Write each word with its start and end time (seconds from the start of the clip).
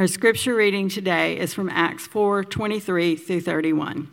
Our 0.00 0.06
scripture 0.06 0.54
reading 0.54 0.88
today 0.88 1.38
is 1.38 1.52
from 1.52 1.68
Acts 1.68 2.06
4 2.06 2.42
23 2.44 3.16
through 3.16 3.42
31. 3.42 4.10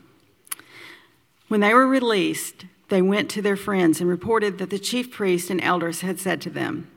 When 1.48 1.62
they 1.62 1.74
were 1.74 1.88
released, 1.88 2.66
they 2.90 3.02
went 3.02 3.30
to 3.30 3.42
their 3.42 3.56
friends 3.56 4.02
and 4.02 4.10
reported 4.10 4.58
that 4.58 4.70
the 4.70 4.80
chief 4.80 5.10
priests 5.14 5.50
and 5.50 5.64
elders 5.64 6.02
had 6.02 6.20
said 6.20 6.42
to 6.42 6.50
them. 6.50 6.92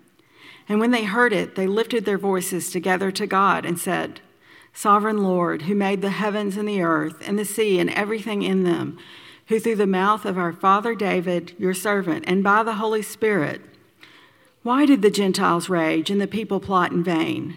And 0.69 0.81
when 0.81 0.91
they 0.91 1.05
heard 1.05 1.33
it, 1.33 1.55
they 1.55 1.69
lifted 1.69 2.05
their 2.05 2.19
voices 2.19 2.73
together 2.73 3.13
to 3.13 3.29
God 3.29 3.65
and 3.65 3.79
said, 3.79 4.23
Sovereign 4.75 5.23
Lord, 5.23 5.63
who 5.63 5.77
made 5.77 6.03
the 6.03 6.11
heavens 6.11 6.57
and 6.57 6.69
the 6.69 6.83
earth 6.83 7.23
and 7.25 7.39
the 7.39 7.45
sea 7.45 7.79
and 7.79 7.91
everything 7.91 8.43
in 8.43 8.65
them, 8.65 8.99
who 9.47 9.61
through 9.61 9.77
the 9.77 9.87
mouth 9.87 10.25
of 10.25 10.37
our 10.37 10.53
father 10.53 10.97
David, 10.97 11.55
your 11.61 11.75
servant, 11.75 12.25
and 12.27 12.43
by 12.43 12.65
the 12.65 12.75
Holy 12.75 13.03
Spirit, 13.03 13.61
why 14.65 14.85
did 14.85 15.01
the 15.01 15.13
Gentiles 15.13 15.69
rage 15.69 16.11
and 16.11 16.21
the 16.21 16.27
people 16.27 16.59
plot 16.59 16.91
in 16.91 17.05
vain? 17.05 17.57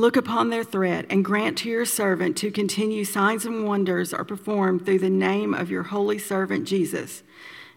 Look 0.00 0.16
upon 0.16 0.50
their 0.50 0.62
threat 0.62 1.06
and 1.10 1.24
grant 1.24 1.58
to 1.58 1.68
your 1.68 1.84
servant 1.84 2.36
to 2.36 2.52
continue 2.52 3.04
signs 3.04 3.44
and 3.44 3.66
wonders 3.66 4.14
are 4.14 4.24
performed 4.24 4.86
through 4.86 5.00
the 5.00 5.10
name 5.10 5.52
of 5.52 5.72
your 5.72 5.82
holy 5.82 6.20
servant 6.20 6.68
Jesus. 6.68 7.24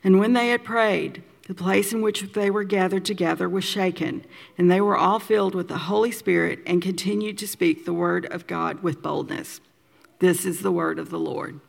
And 0.03 0.20
when 0.20 0.34
they 0.34 0.49
had 0.49 0.63
prayed, 0.63 1.23
the 1.48 1.55
place 1.55 1.91
in 1.91 2.04
which 2.04 2.21
they 2.34 2.51
were 2.51 2.63
gathered 2.63 3.05
together 3.05 3.49
was 3.49 3.63
shaken, 3.63 4.23
and 4.55 4.70
they 4.70 4.79
were 4.79 4.96
all 4.96 5.18
filled 5.18 5.55
with 5.55 5.68
the 5.68 5.79
Holy 5.79 6.12
Spirit 6.12 6.59
and 6.68 6.79
continued 6.79 7.40
to 7.40 7.48
speak 7.48 7.85
the 7.85 7.93
word 7.93 8.27
of 8.27 8.46
God 8.46 8.84
with 8.84 9.01
boldness. 9.01 9.59
This 10.20 10.46
is 10.46 10.62
the 10.62 10.71
word 10.71 10.99
of 10.99 11.09
the 11.09 11.18
Lord. 11.18 11.59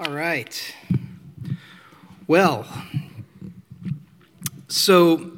All 0.00 0.14
right. 0.14 0.74
Well, 2.26 2.66
so 4.68 5.32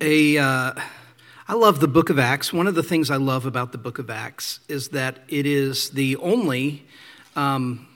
a. 0.00 0.38
Uh, 0.38 0.74
I 1.46 1.52
love 1.52 1.80
the 1.80 1.88
book 1.88 2.08
of 2.08 2.18
Acts. 2.18 2.54
One 2.54 2.66
of 2.66 2.74
the 2.74 2.82
things 2.82 3.10
I 3.10 3.16
love 3.16 3.44
about 3.44 3.72
the 3.72 3.76
book 3.76 3.98
of 3.98 4.08
Acts 4.08 4.60
is 4.66 4.88
that 4.88 5.18
it 5.28 5.44
is 5.44 5.90
the 5.90 6.16
only 6.16 6.86
um, 7.36 7.86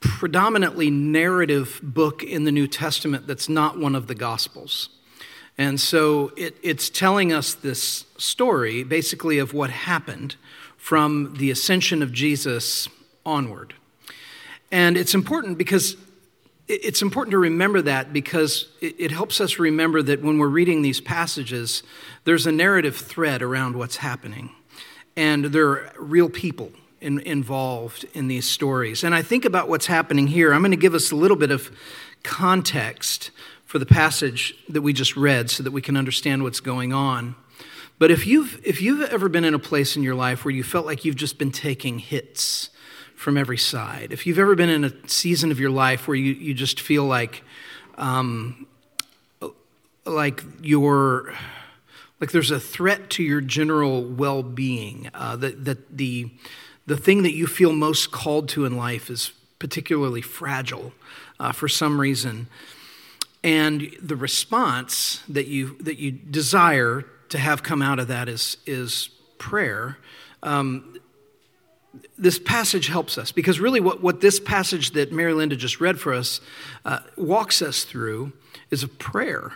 predominantly 0.00 0.88
narrative 0.88 1.78
book 1.82 2.22
in 2.24 2.44
the 2.44 2.52
New 2.52 2.66
Testament 2.66 3.26
that's 3.26 3.50
not 3.50 3.78
one 3.78 3.94
of 3.94 4.06
the 4.06 4.14
Gospels. 4.14 4.88
And 5.58 5.78
so 5.78 6.32
it, 6.34 6.56
it's 6.62 6.88
telling 6.88 7.30
us 7.30 7.52
this 7.52 8.06
story, 8.16 8.82
basically, 8.82 9.38
of 9.38 9.52
what 9.52 9.68
happened 9.68 10.36
from 10.78 11.34
the 11.34 11.50
ascension 11.50 12.02
of 12.02 12.10
Jesus 12.10 12.88
onward. 13.26 13.74
And 14.72 14.96
it's 14.96 15.14
important 15.14 15.58
because 15.58 15.98
it's 16.68 17.00
important 17.00 17.30
to 17.30 17.38
remember 17.38 17.80
that 17.82 18.12
because 18.12 18.66
it 18.80 19.12
helps 19.12 19.40
us 19.40 19.58
remember 19.58 20.02
that 20.02 20.22
when 20.22 20.38
we're 20.38 20.48
reading 20.48 20.82
these 20.82 21.00
passages, 21.00 21.84
there's 22.24 22.46
a 22.46 22.52
narrative 22.52 22.96
thread 22.96 23.40
around 23.40 23.76
what's 23.76 23.98
happening. 23.98 24.50
And 25.16 25.46
there 25.46 25.68
are 25.68 25.92
real 25.96 26.28
people 26.28 26.72
in, 27.00 27.20
involved 27.20 28.04
in 28.14 28.26
these 28.26 28.48
stories. 28.48 29.04
And 29.04 29.14
I 29.14 29.22
think 29.22 29.44
about 29.44 29.68
what's 29.68 29.86
happening 29.86 30.26
here. 30.26 30.52
I'm 30.52 30.60
going 30.60 30.72
to 30.72 30.76
give 30.76 30.94
us 30.94 31.12
a 31.12 31.16
little 31.16 31.36
bit 31.36 31.52
of 31.52 31.70
context 32.24 33.30
for 33.64 33.78
the 33.78 33.86
passage 33.86 34.54
that 34.68 34.82
we 34.82 34.92
just 34.92 35.16
read 35.16 35.50
so 35.50 35.62
that 35.62 35.70
we 35.70 35.80
can 35.80 35.96
understand 35.96 36.42
what's 36.42 36.60
going 36.60 36.92
on. 36.92 37.36
But 37.98 38.10
if 38.10 38.26
you've, 38.26 38.60
if 38.64 38.82
you've 38.82 39.08
ever 39.10 39.28
been 39.28 39.44
in 39.44 39.54
a 39.54 39.58
place 39.58 39.96
in 39.96 40.02
your 40.02 40.14
life 40.14 40.44
where 40.44 40.52
you 40.52 40.62
felt 40.62 40.84
like 40.84 41.04
you've 41.04 41.16
just 41.16 41.38
been 41.38 41.52
taking 41.52 41.98
hits, 41.98 42.70
from 43.16 43.36
every 43.36 43.58
side. 43.58 44.12
If 44.12 44.26
you've 44.26 44.38
ever 44.38 44.54
been 44.54 44.70
in 44.70 44.84
a 44.84 44.92
season 45.08 45.50
of 45.50 45.58
your 45.58 45.70
life 45.70 46.06
where 46.06 46.16
you, 46.16 46.32
you 46.32 46.54
just 46.54 46.80
feel 46.80 47.04
like, 47.04 47.42
um, 47.98 48.66
like 50.04 50.44
you're, 50.62 51.34
like 52.20 52.30
there's 52.30 52.50
a 52.50 52.60
threat 52.60 53.10
to 53.10 53.22
your 53.22 53.40
general 53.40 54.04
well-being, 54.04 55.10
uh, 55.14 55.36
that, 55.36 55.64
that 55.64 55.96
the, 55.96 56.30
the 56.86 56.96
thing 56.96 57.22
that 57.24 57.32
you 57.32 57.46
feel 57.46 57.72
most 57.72 58.12
called 58.12 58.48
to 58.50 58.64
in 58.64 58.76
life 58.76 59.10
is 59.10 59.32
particularly 59.58 60.20
fragile 60.20 60.92
uh, 61.40 61.50
for 61.50 61.68
some 61.68 62.00
reason, 62.00 62.46
and 63.42 63.90
the 64.02 64.16
response 64.16 65.22
that 65.28 65.46
you 65.46 65.76
that 65.80 65.98
you 65.98 66.10
desire 66.10 67.04
to 67.28 67.38
have 67.38 67.62
come 67.62 67.80
out 67.80 67.98
of 67.98 68.08
that 68.08 68.28
is 68.28 68.58
is 68.66 69.08
prayer. 69.38 69.98
Um, 70.42 70.98
this 72.18 72.38
passage 72.38 72.88
helps 72.88 73.18
us 73.18 73.32
because 73.32 73.60
really 73.60 73.80
what, 73.80 74.02
what 74.02 74.20
this 74.20 74.40
passage 74.40 74.92
that 74.92 75.12
Mary 75.12 75.32
Linda 75.32 75.56
just 75.56 75.80
read 75.80 76.00
for 76.00 76.12
us 76.12 76.40
uh, 76.84 77.00
walks 77.16 77.62
us 77.62 77.84
through 77.84 78.32
is 78.70 78.82
a 78.82 78.88
prayer. 78.88 79.54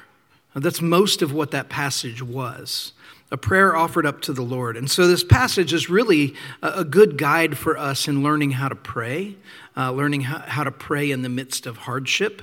That's 0.55 0.83
most 0.83 1.23
of 1.23 1.33
what 1.33 1.53
that 1.53 1.69
passage 1.69 2.23
was 2.23 2.93
a 3.33 3.37
prayer 3.37 3.77
offered 3.77 4.07
up 4.07 4.21
to 4.23 4.33
the 4.33 4.43
Lord. 4.43 4.77
And 4.77 4.91
so 4.91 5.07
this 5.07 5.23
passage 5.23 5.73
is 5.73 5.89
really 5.89 6.35
a, 6.63 6.85
good 6.85 7.17
guide 7.17 7.57
for 7.57 7.79
us 7.79 8.09
in 8.09 8.23
learning 8.23 8.53
how 8.53 8.69
to 8.69 8.75
pray, 8.75 9.37
uh, 9.77 9.93
learning 9.93 10.23
how, 10.23 10.39
how 10.41 10.65
to 10.65 10.73
pray 10.73 11.11
in 11.11 11.23
the 11.23 11.29
midst 11.29 11.67
of 11.67 11.77
hardship. 11.77 12.43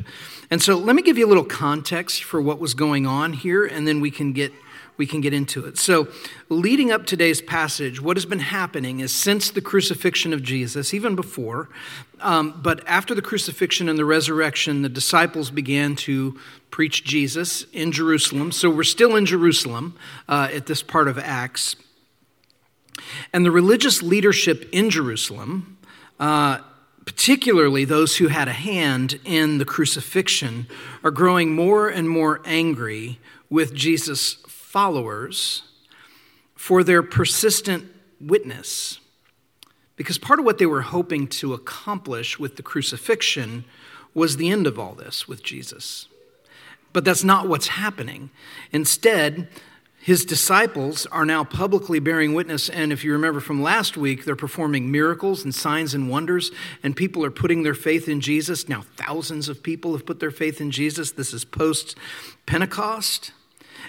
And 0.49 0.61
so 0.61 0.77
let 0.77 0.95
me 0.95 1.01
give 1.01 1.17
you 1.17 1.25
a 1.25 1.27
little 1.27 1.43
context 1.43 2.23
for 2.23 2.41
what 2.41 2.59
was 2.59 2.73
going 2.73 3.05
on 3.05 3.33
here, 3.33 3.65
and 3.65 3.85
then 3.85 3.99
we 3.99 4.11
can 4.11 4.31
get 4.31 4.53
we 4.97 5.05
can 5.05 5.21
get 5.21 5.33
into 5.33 5.65
it. 5.65 5.77
So, 5.77 6.07
leading 6.49 6.91
up 6.91 7.05
today's 7.05 7.41
passage, 7.41 8.01
what 8.01 8.17
has 8.17 8.25
been 8.25 8.39
happening 8.39 8.99
is 8.99 9.13
since 9.13 9.51
the 9.51 9.61
crucifixion 9.61 10.33
of 10.33 10.41
Jesus, 10.41 10.93
even 10.93 11.15
before, 11.15 11.69
um, 12.19 12.59
but 12.63 12.85
after 12.87 13.13
the 13.13 13.21
crucifixion 13.21 13.87
and 13.87 13.97
the 13.97 14.05
resurrection, 14.05 14.81
the 14.81 14.89
disciples 14.89 15.51
began 15.51 15.95
to 15.95 16.39
preach 16.71 17.03
Jesus 17.03 17.63
in 17.73 17.91
Jerusalem. 17.91 18.51
So, 18.51 18.69
we're 18.69 18.83
still 18.83 19.15
in 19.15 19.25
Jerusalem 19.25 19.95
uh, 20.27 20.49
at 20.51 20.65
this 20.65 20.81
part 20.81 21.07
of 21.07 21.19
Acts. 21.19 21.75
And 23.31 23.45
the 23.45 23.51
religious 23.51 24.01
leadership 24.01 24.67
in 24.71 24.89
Jerusalem, 24.89 25.77
uh, 26.19 26.59
particularly 27.05 27.85
those 27.85 28.17
who 28.17 28.27
had 28.27 28.47
a 28.47 28.53
hand 28.53 29.19
in 29.23 29.59
the 29.59 29.65
crucifixion, 29.65 30.67
are 31.03 31.11
growing 31.11 31.53
more 31.53 31.87
and 31.87 32.09
more 32.09 32.41
angry 32.43 33.19
with 33.49 33.73
Jesus' 33.73 34.33
followers 34.77 35.63
for 36.53 36.83
their 36.83 37.01
persistent 37.01 37.83
witness. 38.21 38.99
Because 39.95 40.19
part 40.19 40.37
of 40.37 40.45
what 40.45 40.59
they 40.59 40.67
were 40.67 40.83
hoping 40.83 41.25
to 41.29 41.55
accomplish 41.55 42.37
with 42.37 42.57
the 42.57 42.61
crucifixion 42.61 43.65
was 44.13 44.37
the 44.37 44.51
end 44.51 44.67
of 44.67 44.77
all 44.77 44.93
this 44.93 45.27
with 45.27 45.41
Jesus. 45.41 46.07
But 46.93 47.05
that's 47.05 47.23
not 47.23 47.47
what's 47.47 47.69
happening. 47.69 48.29
Instead, 48.71 49.47
his 49.99 50.23
disciples 50.23 51.07
are 51.07 51.25
now 51.25 51.43
publicly 51.43 51.97
bearing 51.97 52.35
witness, 52.35 52.69
and 52.69 52.93
if 52.93 53.03
you 53.03 53.13
remember 53.13 53.39
from 53.39 53.63
last 53.63 53.97
week, 53.97 54.25
they're 54.25 54.35
performing 54.35 54.91
miracles 54.91 55.43
and 55.43 55.55
signs 55.55 55.95
and 55.95 56.07
wonders, 56.07 56.51
and 56.83 56.95
people 56.95 57.25
are 57.25 57.31
putting 57.31 57.63
their 57.63 57.73
faith 57.73 58.07
in 58.07 58.21
Jesus. 58.21 58.69
Now, 58.69 58.83
thousands 58.95 59.49
of 59.49 59.63
people 59.63 59.93
have 59.93 60.05
put 60.05 60.19
their 60.19 60.29
faith 60.29 60.61
in 60.61 60.69
Jesus. 60.69 61.13
This 61.13 61.33
is 61.33 61.45
post 61.45 61.97
Pentecost. 62.45 63.31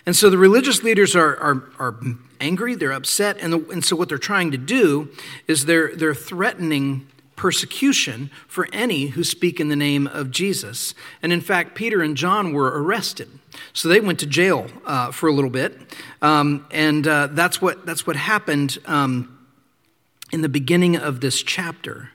And 0.06 0.16
so 0.16 0.30
the 0.30 0.38
religious 0.38 0.82
leaders 0.82 1.14
are, 1.14 1.36
are, 1.38 1.62
are 1.78 2.00
angry, 2.40 2.74
they're 2.74 2.92
upset, 2.92 3.36
and, 3.40 3.52
the, 3.52 3.58
and 3.70 3.84
so 3.84 3.96
what 3.96 4.08
they're 4.08 4.18
trying 4.18 4.50
to 4.52 4.58
do 4.58 5.08
is 5.46 5.66
they're, 5.66 5.94
they're 5.94 6.14
threatening 6.14 7.06
persecution 7.36 8.30
for 8.48 8.68
any 8.72 9.06
who 9.06 9.22
speak 9.22 9.60
in 9.60 9.68
the 9.68 9.76
name 9.76 10.06
of 10.08 10.30
Jesus. 10.30 10.92
And 11.22 11.32
in 11.32 11.40
fact, 11.40 11.74
Peter 11.74 12.02
and 12.02 12.16
John 12.16 12.52
were 12.52 12.82
arrested. 12.82 13.28
So 13.72 13.88
they 13.88 14.00
went 14.00 14.18
to 14.20 14.26
jail 14.26 14.66
uh, 14.84 15.12
for 15.12 15.28
a 15.28 15.32
little 15.32 15.50
bit. 15.50 15.78
Um, 16.20 16.66
and 16.70 17.06
uh, 17.06 17.28
that's, 17.28 17.62
what, 17.62 17.86
that's 17.86 18.06
what 18.06 18.16
happened 18.16 18.78
um, 18.86 19.38
in 20.32 20.42
the 20.42 20.48
beginning 20.48 20.96
of 20.96 21.20
this 21.20 21.42
chapter. 21.42 22.10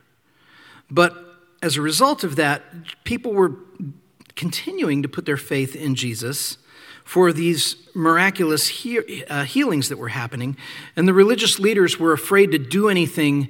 But 0.91 1.15
as 1.61 1.77
a 1.77 1.81
result 1.81 2.23
of 2.23 2.35
that, 2.35 2.61
people 3.05 3.33
were 3.33 3.53
continuing 4.35 5.01
to 5.03 5.07
put 5.09 5.25
their 5.25 5.37
faith 5.37 5.75
in 5.75 5.95
Jesus 5.95 6.57
for 7.03 7.33
these 7.33 7.75
miraculous 7.93 8.67
he- 8.67 9.25
uh, 9.25 9.43
healings 9.43 9.89
that 9.89 9.97
were 9.97 10.09
happening. 10.09 10.55
And 10.95 11.07
the 11.07 11.13
religious 11.13 11.59
leaders 11.59 11.99
were 11.99 12.13
afraid 12.13 12.51
to 12.51 12.57
do 12.57 12.89
anything 12.89 13.49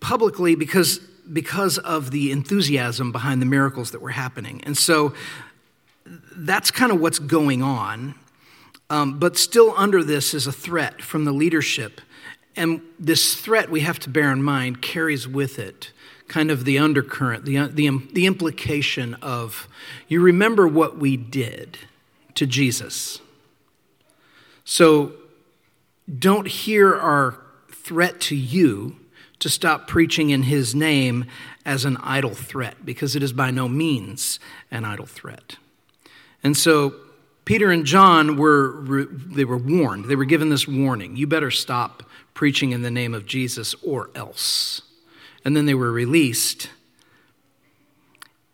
publicly 0.00 0.54
because, 0.54 0.98
because 1.32 1.78
of 1.78 2.10
the 2.12 2.30
enthusiasm 2.30 3.10
behind 3.12 3.42
the 3.42 3.46
miracles 3.46 3.90
that 3.90 4.00
were 4.00 4.10
happening. 4.10 4.62
And 4.64 4.78
so 4.78 5.12
that's 6.36 6.70
kind 6.70 6.92
of 6.92 7.00
what's 7.00 7.18
going 7.18 7.62
on. 7.62 8.14
Um, 8.90 9.18
but 9.18 9.36
still, 9.36 9.74
under 9.76 10.02
this 10.02 10.32
is 10.32 10.46
a 10.46 10.52
threat 10.52 11.02
from 11.02 11.24
the 11.24 11.32
leadership. 11.32 12.00
and 12.56 12.80
this 12.98 13.34
threat 13.34 13.70
we 13.70 13.80
have 13.80 13.98
to 14.00 14.10
bear 14.10 14.32
in 14.32 14.42
mind 14.42 14.82
carries 14.82 15.28
with 15.28 15.58
it 15.58 15.92
kind 16.28 16.50
of 16.50 16.64
the 16.64 16.78
undercurrent, 16.78 17.44
the, 17.44 17.66
the, 17.66 17.90
the 18.12 18.26
implication 18.26 19.14
of 19.14 19.68
you 20.06 20.20
remember 20.20 20.68
what 20.68 20.98
we 20.98 21.16
did 21.16 21.78
to 22.34 22.46
Jesus. 22.46 23.20
So 24.64 25.12
don't 26.18 26.46
hear 26.46 26.94
our 26.94 27.38
threat 27.70 28.20
to 28.20 28.36
you 28.36 28.96
to 29.38 29.48
stop 29.48 29.88
preaching 29.88 30.30
in 30.30 30.42
his 30.42 30.74
name 30.74 31.24
as 31.64 31.84
an 31.84 31.96
idle 32.02 32.34
threat, 32.34 32.84
because 32.84 33.14
it 33.14 33.22
is 33.22 33.32
by 33.32 33.50
no 33.50 33.68
means 33.68 34.40
an 34.70 34.84
idle 34.84 35.06
threat. 35.06 35.56
And 36.42 36.56
so 36.56 36.94
Peter 37.44 37.70
and 37.70 37.84
John 37.84 38.36
were 38.36 39.06
they 39.10 39.44
were 39.44 39.58
warned. 39.58 40.06
They 40.06 40.16
were 40.16 40.24
given 40.24 40.50
this 40.50 40.68
warning. 40.68 41.16
You 41.16 41.26
better 41.26 41.50
stop 41.50 42.02
preaching 42.34 42.72
in 42.72 42.82
the 42.82 42.90
name 42.90 43.14
of 43.14 43.26
Jesus 43.26 43.74
or 43.82 44.10
else 44.14 44.82
and 45.44 45.56
then 45.56 45.66
they 45.66 45.74
were 45.74 45.92
released 45.92 46.70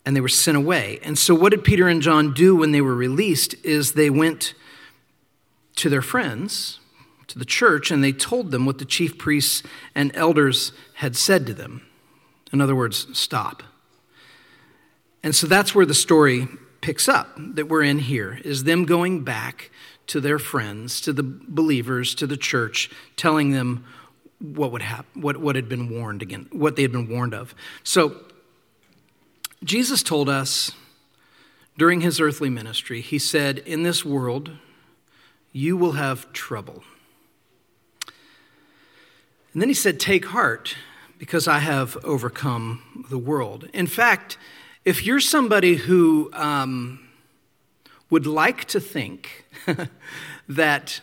and 0.06 0.14
they 0.14 0.20
were 0.20 0.28
sent 0.28 0.56
away. 0.56 1.00
And 1.02 1.18
so, 1.18 1.34
what 1.34 1.50
did 1.50 1.64
Peter 1.64 1.88
and 1.88 2.02
John 2.02 2.34
do 2.34 2.54
when 2.56 2.72
they 2.72 2.80
were 2.80 2.94
released? 2.94 3.54
Is 3.64 3.92
they 3.92 4.10
went 4.10 4.54
to 5.76 5.88
their 5.88 6.02
friends, 6.02 6.78
to 7.26 7.38
the 7.38 7.44
church, 7.44 7.90
and 7.90 8.04
they 8.04 8.12
told 8.12 8.50
them 8.50 8.66
what 8.66 8.78
the 8.78 8.84
chief 8.84 9.18
priests 9.18 9.62
and 9.94 10.14
elders 10.14 10.72
had 10.94 11.16
said 11.16 11.46
to 11.46 11.54
them. 11.54 11.86
In 12.52 12.60
other 12.60 12.76
words, 12.76 13.06
stop. 13.18 13.62
And 15.22 15.34
so 15.34 15.46
that's 15.46 15.74
where 15.74 15.86
the 15.86 15.94
story 15.94 16.46
picks 16.80 17.08
up 17.08 17.28
that 17.38 17.68
we're 17.68 17.82
in 17.82 17.98
here 17.98 18.38
is 18.44 18.64
them 18.64 18.84
going 18.84 19.24
back 19.24 19.70
to 20.06 20.20
their 20.20 20.38
friends, 20.38 21.00
to 21.00 21.14
the 21.14 21.22
believers, 21.22 22.14
to 22.16 22.26
the 22.26 22.36
church, 22.36 22.90
telling 23.16 23.52
them 23.52 23.86
what 24.52 24.72
would 24.72 24.82
happen, 24.82 25.22
what, 25.22 25.38
what 25.38 25.56
had 25.56 25.68
been 25.68 25.88
warned 25.88 26.20
again, 26.20 26.48
what 26.52 26.76
they 26.76 26.82
had 26.82 26.92
been 26.92 27.08
warned 27.08 27.32
of. 27.32 27.54
So 27.82 28.16
Jesus 29.62 30.02
told 30.02 30.28
us 30.28 30.72
during 31.78 32.02
his 32.02 32.20
earthly 32.20 32.50
ministry, 32.50 33.00
he 33.00 33.18
said, 33.18 33.58
In 33.58 33.82
this 33.82 34.04
world, 34.04 34.52
you 35.52 35.76
will 35.76 35.92
have 35.92 36.30
trouble. 36.32 36.84
And 39.52 39.62
then 39.62 39.68
he 39.68 39.74
said, 39.74 39.98
Take 39.98 40.26
heart, 40.26 40.76
because 41.18 41.48
I 41.48 41.60
have 41.60 41.96
overcome 42.04 43.06
the 43.08 43.18
world. 43.18 43.68
In 43.72 43.86
fact, 43.86 44.36
if 44.84 45.06
you're 45.06 45.20
somebody 45.20 45.76
who 45.76 46.30
um, 46.34 47.08
would 48.10 48.26
like 48.26 48.66
to 48.66 48.80
think 48.80 49.46
that 50.48 51.00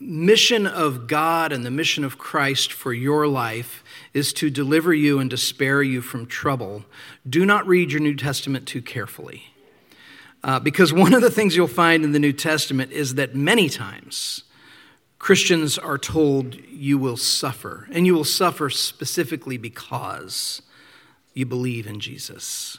mission 0.00 0.66
of 0.66 1.06
God 1.06 1.52
and 1.52 1.64
the 1.64 1.70
mission 1.70 2.04
of 2.04 2.16
Christ 2.16 2.72
for 2.72 2.92
your 2.92 3.28
life 3.28 3.84
is 4.14 4.32
to 4.34 4.48
deliver 4.48 4.94
you 4.94 5.18
and 5.18 5.30
to 5.30 5.36
spare 5.36 5.82
you 5.82 6.00
from 6.00 6.26
trouble, 6.26 6.84
do 7.28 7.44
not 7.44 7.66
read 7.66 7.92
your 7.92 8.00
New 8.00 8.16
Testament 8.16 8.66
too 8.66 8.80
carefully. 8.80 9.52
Uh, 10.42 10.58
because 10.58 10.92
one 10.92 11.12
of 11.12 11.20
the 11.20 11.30
things 11.30 11.54
you'll 11.54 11.68
find 11.68 12.02
in 12.02 12.12
the 12.12 12.18
New 12.18 12.32
Testament 12.32 12.90
is 12.92 13.14
that 13.16 13.34
many 13.34 13.68
times 13.68 14.44
Christians 15.18 15.76
are 15.76 15.98
told 15.98 16.56
you 16.70 16.96
will 16.96 17.18
suffer, 17.18 17.86
and 17.92 18.06
you 18.06 18.14
will 18.14 18.24
suffer 18.24 18.70
specifically 18.70 19.58
because 19.58 20.62
you 21.34 21.44
believe 21.44 21.86
in 21.86 22.00
Jesus. 22.00 22.78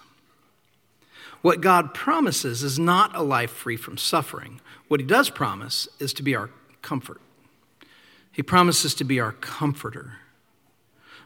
What 1.44 1.62
God 1.62 1.94
promises 1.94 2.63
is 2.63 2.79
not 2.79 3.15
a 3.15 3.21
life 3.21 3.51
free 3.51 3.77
from 3.77 3.95
suffering. 3.97 4.59
What 4.88 5.00
He 5.00 5.06
does 5.06 5.29
promise 5.29 5.88
is 6.00 6.13
to 6.13 6.24
be 6.24 6.35
our 6.35 6.50
comfort. 6.81 7.21
He 8.31 8.43
promises 8.43 8.93
to 8.95 9.03
be 9.03 9.19
our 9.19 9.33
comforter. 9.33 10.13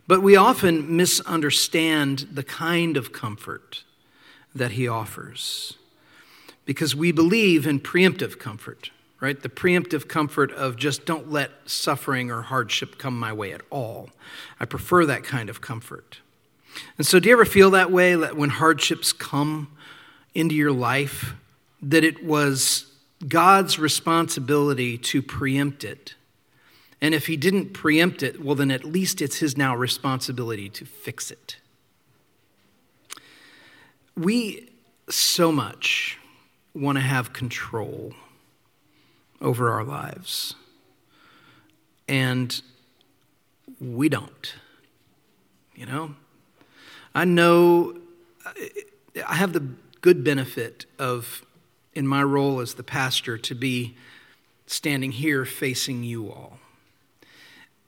But 0.08 0.22
we 0.22 0.36
often 0.36 0.96
misunderstand 0.96 2.28
the 2.32 2.44
kind 2.44 2.98
of 2.98 3.12
comfort 3.12 3.84
that 4.54 4.72
he 4.72 4.88
offers 4.88 5.78
because 6.66 6.96
we 6.96 7.12
believe 7.12 7.68
in 7.68 7.80
preemptive 7.80 8.40
comfort, 8.40 8.92
right? 9.20 9.42
The 9.42 9.50
preemptive 9.50 10.08
comfort 10.08 10.52
of 10.52 10.78
just 10.78 11.06
don't 11.06 11.32
let 11.32 11.52
suffering 11.66 12.32
or 12.32 12.44
hardship 12.44 12.98
come 12.98 13.20
my 13.20 13.34
way 13.34 13.52
at 13.52 13.62
all. 13.70 14.10
I 14.60 14.66
prefer 14.66 15.06
that 15.06 15.24
kind 15.24 15.50
of 15.50 15.62
comfort. 15.62 16.20
And 16.98 17.06
so, 17.08 17.20
do 17.20 17.30
you 17.30 17.36
ever 17.36 17.46
feel 17.46 17.72
that 17.72 17.92
way 17.92 18.16
that 18.16 18.36
when 18.36 18.50
hardships 18.50 19.14
come 19.14 19.72
into 20.34 20.56
your 20.56 20.72
life, 20.72 21.34
that 21.82 22.04
it 22.04 22.26
was 22.26 22.92
God's 23.28 23.80
responsibility 23.80 24.98
to 24.98 25.22
preempt 25.22 25.84
it. 25.84 26.16
And 27.02 27.14
if 27.14 27.28
he 27.28 27.38
didn't 27.38 27.74
preempt 27.74 28.24
it, 28.24 28.44
well, 28.44 28.56
then 28.56 28.72
at 28.72 28.84
least 28.84 29.22
it's 29.22 29.38
his 29.38 29.58
now 29.58 29.76
responsibility 29.76 30.70
to 30.70 30.86
fix 30.86 31.32
it. 31.32 31.58
We 34.16 34.70
so 35.10 35.52
much 35.52 36.18
want 36.74 36.98
to 36.98 37.02
have 37.04 37.34
control 37.34 38.14
over 39.42 39.70
our 39.70 39.84
lives, 39.84 40.56
and 42.08 42.62
we 43.80 44.10
don't. 44.10 44.56
You 45.76 45.86
know? 45.86 46.16
I 47.14 47.26
know 47.26 47.98
I 49.28 49.36
have 49.36 49.54
the 49.54 49.68
good 50.02 50.24
benefit 50.24 50.86
of 50.98 51.46
in 51.96 52.08
my 52.08 52.22
role 52.22 52.60
as 52.60 52.76
the 52.76 52.84
pastor 52.84 53.38
to 53.38 53.56
be 53.56 53.96
standing 54.68 55.12
here 55.12 55.46
facing 55.46 56.04
you 56.04 56.30
all. 56.30 56.60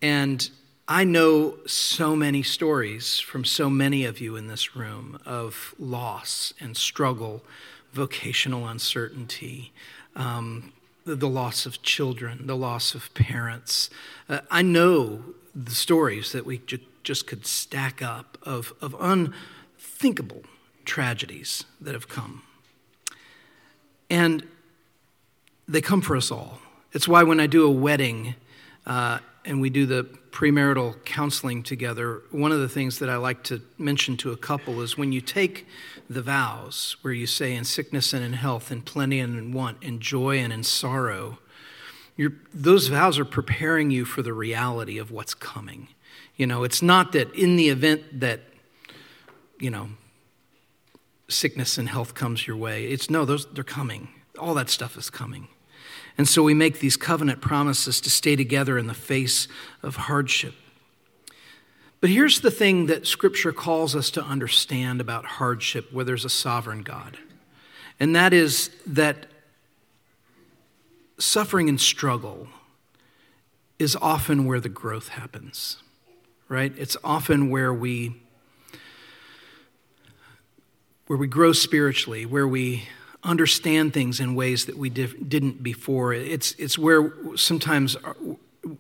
And 0.02 0.50
I 0.88 1.04
know 1.04 1.58
so 1.66 2.16
many 2.16 2.44
stories 2.44 3.20
from 3.20 3.44
so 3.44 3.70
many 3.70 4.06
of 4.06 4.22
you 4.22 4.38
in 4.38 4.48
this 4.48 4.76
room 4.76 5.20
of 5.26 5.76
loss 5.78 6.54
and 6.62 6.78
struggle, 6.78 7.44
vocational 7.92 8.68
uncertainty, 8.68 9.74
um, 10.16 10.72
the, 11.04 11.16
the, 11.16 11.28
loss 11.28 11.66
of 11.66 11.82
children, 11.82 12.48
the 12.48 12.56
loss 12.56 12.96
of 12.96 13.14
parents. 13.14 13.90
Uh, 14.30 14.40
I 14.50 14.62
know 14.62 15.24
the 15.54 15.76
stories 15.76 16.32
that 16.32 16.46
we 16.46 16.60
ju- 16.60 16.80
just 17.04 17.28
could 17.28 17.46
stack 17.46 18.02
up 18.02 18.38
of, 18.44 18.74
of 18.82 18.96
unthinkable 19.00 20.44
tragedies 20.86 21.66
that 21.82 21.94
have 21.94 22.08
come. 22.08 22.44
And 24.10 24.48
they 25.68 25.82
come 25.82 26.02
for 26.02 26.16
us 26.16 26.32
all. 26.32 26.60
It's 26.94 27.08
why 27.08 27.24
when 27.24 27.40
I 27.40 27.48
do 27.48 27.66
a 27.66 27.72
wedding 27.72 28.36
uh, 28.86 29.20
and 29.46 29.62
we 29.62 29.70
do 29.70 29.86
the 29.86 30.04
premarital 30.32 31.04
counseling 31.04 31.64
together, 31.64 32.22
one 32.32 32.52
of 32.52 32.60
the 32.60 32.70
things 32.70 33.00
that 33.00 33.10
I 33.10 33.18
like 33.18 33.44
to 33.46 33.62
mention 33.78 34.18
to 34.18 34.32
a 34.32 34.38
couple 34.38 34.82
is 34.82 34.98
when 34.98 35.12
you 35.12 35.20
take 35.20 35.66
the 36.10 36.22
vows, 36.22 36.96
where 37.02 37.14
you 37.14 37.28
say, 37.28 37.56
in 37.56 37.64
sickness 37.64 38.14
and 38.14 38.24
in 38.24 38.34
health, 38.34 38.72
in 38.72 38.82
plenty 38.82 39.20
and 39.20 39.38
in 39.38 39.52
want, 39.52 39.82
in 39.82 40.00
joy 40.00 40.38
and 40.38 40.54
in 40.54 40.64
sorrow, 40.64 41.40
those 42.54 42.88
vows 42.88 43.20
are 43.20 43.26
preparing 43.26 43.92
you 43.92 44.06
for 44.06 44.22
the 44.22 44.34
reality 44.34 44.98
of 44.98 45.12
what's 45.12 45.34
coming. 45.34 45.88
You 46.36 46.48
know, 46.48 46.64
it's 46.64 46.82
not 46.82 47.12
that 47.12 47.34
in 47.34 47.56
the 47.56 47.70
event 47.70 48.20
that, 48.20 48.42
you 49.60 49.70
know, 49.70 49.90
sickness 51.30 51.78
and 51.78 51.90
health 51.90 52.14
comes 52.14 52.48
your 52.48 52.56
way. 52.56 52.86
It's 52.86 53.10
no, 53.10 53.26
those 53.26 53.46
they're 53.48 53.64
coming. 53.64 54.10
All 54.40 54.54
that 54.54 54.70
stuff 54.70 54.98
is 54.98 55.10
coming. 55.10 55.48
And 56.18 56.28
so 56.28 56.42
we 56.42 56.54
make 56.54 56.80
these 56.80 56.98
covenant 56.98 57.42
promises 57.42 58.02
to 58.02 58.10
stay 58.10 58.36
together 58.36 58.78
in 58.78 58.88
the 58.88 58.94
face 58.94 59.48
of 59.84 59.96
hardship. 59.96 60.54
But 62.00 62.10
here's 62.10 62.42
the 62.42 62.52
thing 62.52 62.88
that 62.88 63.08
Scripture 63.08 63.52
calls 63.52 63.96
us 63.96 64.12
to 64.12 64.24
understand 64.24 65.02
about 65.02 65.26
hardship 65.26 65.92
where 65.92 66.06
there's 66.06 66.26
a 66.26 66.30
sovereign 66.30 66.84
God, 66.84 67.18
and 68.00 68.16
that 68.16 68.34
is 68.34 68.70
that 68.86 69.26
suffering 71.18 71.70
and 71.70 71.82
struggle 71.82 72.48
is 73.80 73.96
often 73.96 74.46
where 74.46 74.60
the 74.60 74.70
growth 74.70 75.10
happens, 75.10 75.78
right? 76.48 76.74
It's 76.78 76.98
often 77.04 77.50
where 77.50 77.74
we 77.74 78.22
where 81.08 81.18
we 81.18 81.28
grow 81.28 81.54
spiritually, 81.54 82.26
where 82.26 82.48
we 82.48 82.88
understand 83.24 83.94
things 83.94 84.20
in 84.20 84.36
ways 84.36 84.66
that 84.66 84.78
we 84.78 84.90
didn't 84.90 85.64
before. 85.64 86.14
It's, 86.14 86.54
it's 86.54 86.78
where 86.78 87.12
sometimes 87.36 87.96
our, 87.96 88.16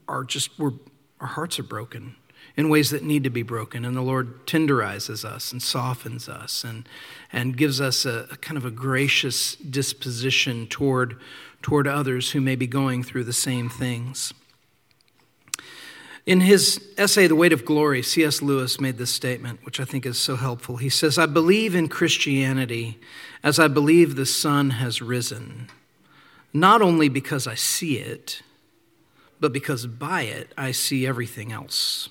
our 0.07 0.23
just 0.23 0.51
our 0.59 1.27
hearts 1.27 1.57
are 1.57 1.63
broken 1.63 2.15
in 2.55 2.69
ways 2.69 2.89
that 2.89 3.03
need 3.03 3.23
to 3.23 3.29
be 3.29 3.43
broken, 3.43 3.85
and 3.85 3.95
the 3.95 4.01
Lord 4.01 4.47
tenderizes 4.47 5.23
us 5.23 5.51
and 5.51 5.61
softens 5.61 6.27
us 6.27 6.63
and, 6.63 6.89
and 7.31 7.55
gives 7.55 7.79
us 7.79 8.03
a, 8.03 8.27
a 8.31 8.37
kind 8.37 8.57
of 8.57 8.65
a 8.65 8.71
gracious 8.71 9.55
disposition 9.57 10.65
toward, 10.65 11.17
toward 11.61 11.87
others 11.87 12.31
who 12.31 12.41
may 12.41 12.55
be 12.55 12.65
going 12.65 13.03
through 13.03 13.25
the 13.25 13.33
same 13.33 13.69
things. 13.69 14.33
In 16.27 16.41
his 16.41 16.81
essay, 16.97 17.27
The 17.27 17.37
Weight 17.37 17.53
of 17.53 17.63
Glory, 17.63 18.03
C.S. 18.03 18.41
Lewis 18.41 18.81
made 18.81 18.97
this 18.97 19.11
statement, 19.11 19.63
which 19.63 19.79
I 19.79 19.85
think 19.85 20.05
is 20.05 20.19
so 20.19 20.35
helpful. 20.35 20.75
He 20.75 20.89
says, 20.89 21.17
I 21.17 21.25
believe 21.25 21.73
in 21.73 21.87
Christianity 21.87 22.99
as 23.43 23.59
I 23.59 23.69
believe 23.69 24.17
the 24.17 24.25
sun 24.25 24.71
has 24.71 25.01
risen, 25.01 25.69
not 26.51 26.81
only 26.81 27.07
because 27.07 27.47
I 27.47 27.55
see 27.55 27.97
it, 27.97 28.41
but 29.39 29.53
because 29.53 29.87
by 29.87 30.23
it 30.23 30.51
I 30.57 30.73
see 30.73 31.07
everything 31.07 31.53
else. 31.53 32.09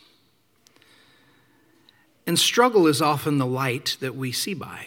And 2.26 2.38
struggle 2.38 2.87
is 2.87 3.02
often 3.02 3.37
the 3.37 3.44
light 3.44 3.99
that 4.00 4.16
we 4.16 4.32
see 4.32 4.54
by. 4.54 4.87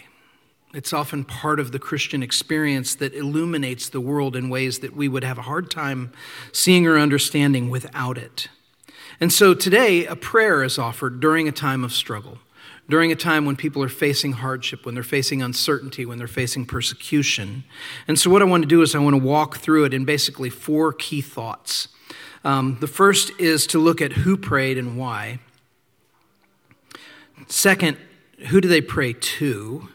It's 0.74 0.92
often 0.92 1.24
part 1.24 1.60
of 1.60 1.70
the 1.70 1.78
Christian 1.78 2.24
experience 2.24 2.96
that 2.96 3.14
illuminates 3.14 3.90
the 3.90 4.00
world 4.00 4.34
in 4.34 4.50
ways 4.50 4.80
that 4.80 4.96
we 4.96 5.06
would 5.06 5.22
have 5.22 5.38
a 5.38 5.42
hard 5.42 5.70
time 5.70 6.10
seeing 6.50 6.84
or 6.84 6.98
understanding 6.98 7.70
without 7.70 8.18
it. 8.18 8.48
And 9.20 9.30
so 9.30 9.52
today, 9.52 10.06
a 10.06 10.16
prayer 10.16 10.64
is 10.64 10.78
offered 10.78 11.20
during 11.20 11.46
a 11.46 11.52
time 11.52 11.84
of 11.84 11.92
struggle, 11.92 12.38
during 12.88 13.12
a 13.12 13.16
time 13.16 13.44
when 13.44 13.54
people 13.54 13.82
are 13.82 13.88
facing 13.88 14.32
hardship, 14.32 14.86
when 14.86 14.94
they're 14.94 15.04
facing 15.04 15.42
uncertainty, 15.42 16.06
when 16.06 16.16
they're 16.16 16.26
facing 16.26 16.64
persecution. 16.64 17.64
And 18.08 18.18
so, 18.18 18.30
what 18.30 18.40
I 18.40 18.46
want 18.46 18.62
to 18.62 18.68
do 18.68 18.80
is, 18.80 18.94
I 18.94 18.98
want 18.98 19.14
to 19.14 19.22
walk 19.22 19.58
through 19.58 19.84
it 19.84 19.92
in 19.92 20.06
basically 20.06 20.48
four 20.48 20.94
key 20.94 21.20
thoughts. 21.20 21.88
Um, 22.44 22.78
the 22.80 22.86
first 22.86 23.32
is 23.38 23.66
to 23.68 23.78
look 23.78 24.00
at 24.00 24.12
who 24.12 24.38
prayed 24.38 24.78
and 24.78 24.96
why. 24.96 25.40
Second, 27.46 27.98
who 28.48 28.62
did 28.62 28.68
they 28.68 28.80
pray 28.80 29.12
to? 29.12 29.88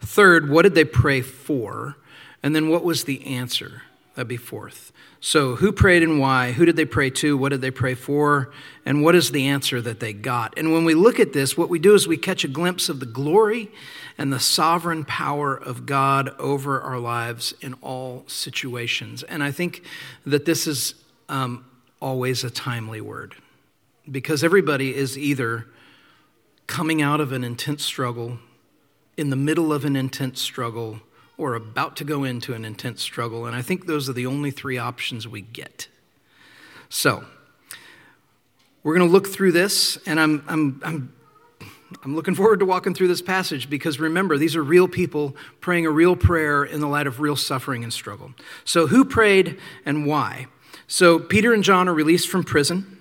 Third, 0.00 0.48
what 0.48 0.62
did 0.62 0.74
they 0.74 0.84
pray 0.84 1.20
for? 1.20 1.96
And 2.42 2.54
then 2.56 2.68
what 2.68 2.84
was 2.84 3.04
the 3.04 3.26
answer? 3.26 3.82
That'd 4.16 4.28
be 4.28 4.38
fourth. 4.38 4.92
So, 5.20 5.56
who 5.56 5.72
prayed 5.72 6.02
and 6.02 6.18
why? 6.18 6.52
Who 6.52 6.64
did 6.64 6.76
they 6.76 6.86
pray 6.86 7.10
to? 7.10 7.36
What 7.36 7.50
did 7.50 7.60
they 7.60 7.70
pray 7.70 7.94
for? 7.94 8.50
And 8.86 9.02
what 9.02 9.14
is 9.14 9.30
the 9.30 9.46
answer 9.46 9.82
that 9.82 10.00
they 10.00 10.14
got? 10.14 10.58
And 10.58 10.72
when 10.72 10.86
we 10.86 10.94
look 10.94 11.20
at 11.20 11.34
this, 11.34 11.54
what 11.54 11.68
we 11.68 11.78
do 11.78 11.94
is 11.94 12.08
we 12.08 12.16
catch 12.16 12.42
a 12.42 12.48
glimpse 12.48 12.88
of 12.88 12.98
the 12.98 13.06
glory 13.06 13.70
and 14.16 14.32
the 14.32 14.40
sovereign 14.40 15.04
power 15.04 15.54
of 15.54 15.84
God 15.84 16.30
over 16.38 16.80
our 16.80 16.98
lives 16.98 17.52
in 17.60 17.74
all 17.82 18.24
situations. 18.26 19.22
And 19.22 19.42
I 19.42 19.50
think 19.50 19.84
that 20.24 20.46
this 20.46 20.66
is 20.66 20.94
um, 21.28 21.66
always 22.00 22.42
a 22.42 22.50
timely 22.50 23.02
word 23.02 23.34
because 24.10 24.42
everybody 24.42 24.94
is 24.94 25.18
either 25.18 25.66
coming 26.66 27.02
out 27.02 27.20
of 27.20 27.32
an 27.32 27.44
intense 27.44 27.84
struggle, 27.84 28.38
in 29.18 29.28
the 29.28 29.36
middle 29.36 29.74
of 29.74 29.84
an 29.84 29.94
intense 29.94 30.40
struggle, 30.40 31.00
or 31.38 31.54
about 31.54 31.96
to 31.96 32.04
go 32.04 32.24
into 32.24 32.54
an 32.54 32.64
intense 32.64 33.02
struggle. 33.02 33.46
And 33.46 33.54
I 33.54 33.62
think 33.62 33.86
those 33.86 34.08
are 34.08 34.12
the 34.12 34.26
only 34.26 34.50
three 34.50 34.78
options 34.78 35.28
we 35.28 35.42
get. 35.42 35.88
So, 36.88 37.24
we're 38.82 38.96
going 38.96 39.08
to 39.08 39.12
look 39.12 39.26
through 39.26 39.52
this, 39.52 39.98
and 40.06 40.20
I'm, 40.20 40.44
I'm, 40.46 40.80
I'm, 40.84 41.14
I'm 42.04 42.14
looking 42.14 42.36
forward 42.36 42.60
to 42.60 42.64
walking 42.64 42.94
through 42.94 43.08
this 43.08 43.20
passage 43.20 43.68
because 43.68 43.98
remember, 43.98 44.38
these 44.38 44.54
are 44.54 44.62
real 44.62 44.86
people 44.86 45.34
praying 45.60 45.86
a 45.86 45.90
real 45.90 46.14
prayer 46.14 46.64
in 46.64 46.80
the 46.80 46.86
light 46.86 47.08
of 47.08 47.20
real 47.20 47.36
suffering 47.36 47.82
and 47.82 47.92
struggle. 47.92 48.32
So, 48.64 48.86
who 48.86 49.04
prayed 49.04 49.58
and 49.84 50.06
why? 50.06 50.46
So, 50.86 51.18
Peter 51.18 51.52
and 51.52 51.64
John 51.64 51.88
are 51.88 51.94
released 51.94 52.28
from 52.28 52.44
prison. 52.44 52.95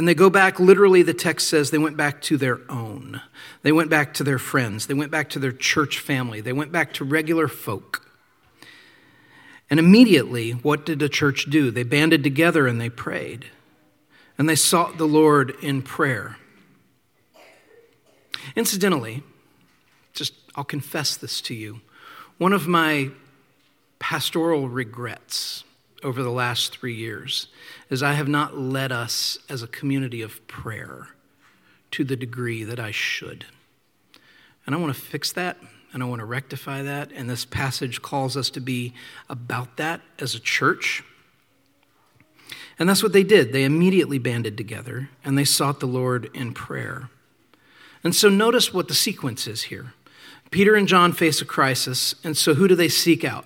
And 0.00 0.08
they 0.08 0.14
go 0.14 0.30
back, 0.30 0.58
literally, 0.58 1.02
the 1.02 1.12
text 1.12 1.46
says 1.48 1.70
they 1.70 1.76
went 1.76 1.98
back 1.98 2.22
to 2.22 2.38
their 2.38 2.60
own. 2.70 3.20
They 3.60 3.70
went 3.70 3.90
back 3.90 4.14
to 4.14 4.24
their 4.24 4.38
friends. 4.38 4.86
They 4.86 4.94
went 4.94 5.10
back 5.10 5.28
to 5.28 5.38
their 5.38 5.52
church 5.52 5.98
family. 5.98 6.40
They 6.40 6.54
went 6.54 6.72
back 6.72 6.94
to 6.94 7.04
regular 7.04 7.48
folk. 7.48 8.10
And 9.68 9.78
immediately, 9.78 10.52
what 10.52 10.86
did 10.86 11.00
the 11.00 11.10
church 11.10 11.50
do? 11.50 11.70
They 11.70 11.82
banded 11.82 12.24
together 12.24 12.66
and 12.66 12.80
they 12.80 12.88
prayed. 12.88 13.44
And 14.38 14.48
they 14.48 14.54
sought 14.54 14.96
the 14.96 15.04
Lord 15.04 15.54
in 15.60 15.82
prayer. 15.82 16.38
Incidentally, 18.56 19.22
just 20.14 20.32
I'll 20.54 20.64
confess 20.64 21.14
this 21.14 21.42
to 21.42 21.54
you. 21.54 21.82
One 22.38 22.54
of 22.54 22.66
my 22.66 23.10
pastoral 23.98 24.66
regrets 24.66 25.62
over 26.02 26.22
the 26.22 26.30
last 26.30 26.76
three 26.76 26.94
years 26.94 27.48
is 27.88 28.02
I 28.02 28.12
have 28.12 28.28
not 28.28 28.56
led 28.56 28.92
us 28.92 29.38
as 29.48 29.62
a 29.62 29.66
community 29.66 30.22
of 30.22 30.46
prayer 30.46 31.08
to 31.92 32.04
the 32.04 32.16
degree 32.16 32.64
that 32.64 32.78
I 32.78 32.90
should. 32.90 33.46
And 34.66 34.74
I 34.74 34.78
want 34.78 34.94
to 34.94 35.00
fix 35.00 35.32
that 35.32 35.58
and 35.92 36.02
I 36.02 36.06
want 36.06 36.20
to 36.20 36.26
rectify 36.26 36.82
that. 36.82 37.10
And 37.12 37.28
this 37.28 37.44
passage 37.44 38.00
calls 38.02 38.36
us 38.36 38.50
to 38.50 38.60
be 38.60 38.94
about 39.28 39.76
that 39.76 40.00
as 40.18 40.34
a 40.34 40.40
church. 40.40 41.02
And 42.78 42.88
that's 42.88 43.02
what 43.02 43.12
they 43.12 43.24
did. 43.24 43.52
They 43.52 43.64
immediately 43.64 44.18
banded 44.18 44.56
together 44.56 45.10
and 45.24 45.36
they 45.36 45.44
sought 45.44 45.80
the 45.80 45.86
Lord 45.86 46.30
in 46.34 46.54
prayer. 46.54 47.10
And 48.02 48.14
so 48.14 48.28
notice 48.28 48.72
what 48.72 48.88
the 48.88 48.94
sequence 48.94 49.46
is 49.46 49.64
here. 49.64 49.92
Peter 50.50 50.74
and 50.74 50.88
John 50.88 51.12
face 51.12 51.40
a 51.40 51.44
crisis, 51.44 52.14
and 52.24 52.36
so 52.36 52.54
who 52.54 52.66
do 52.66 52.74
they 52.74 52.88
seek 52.88 53.24
out? 53.24 53.44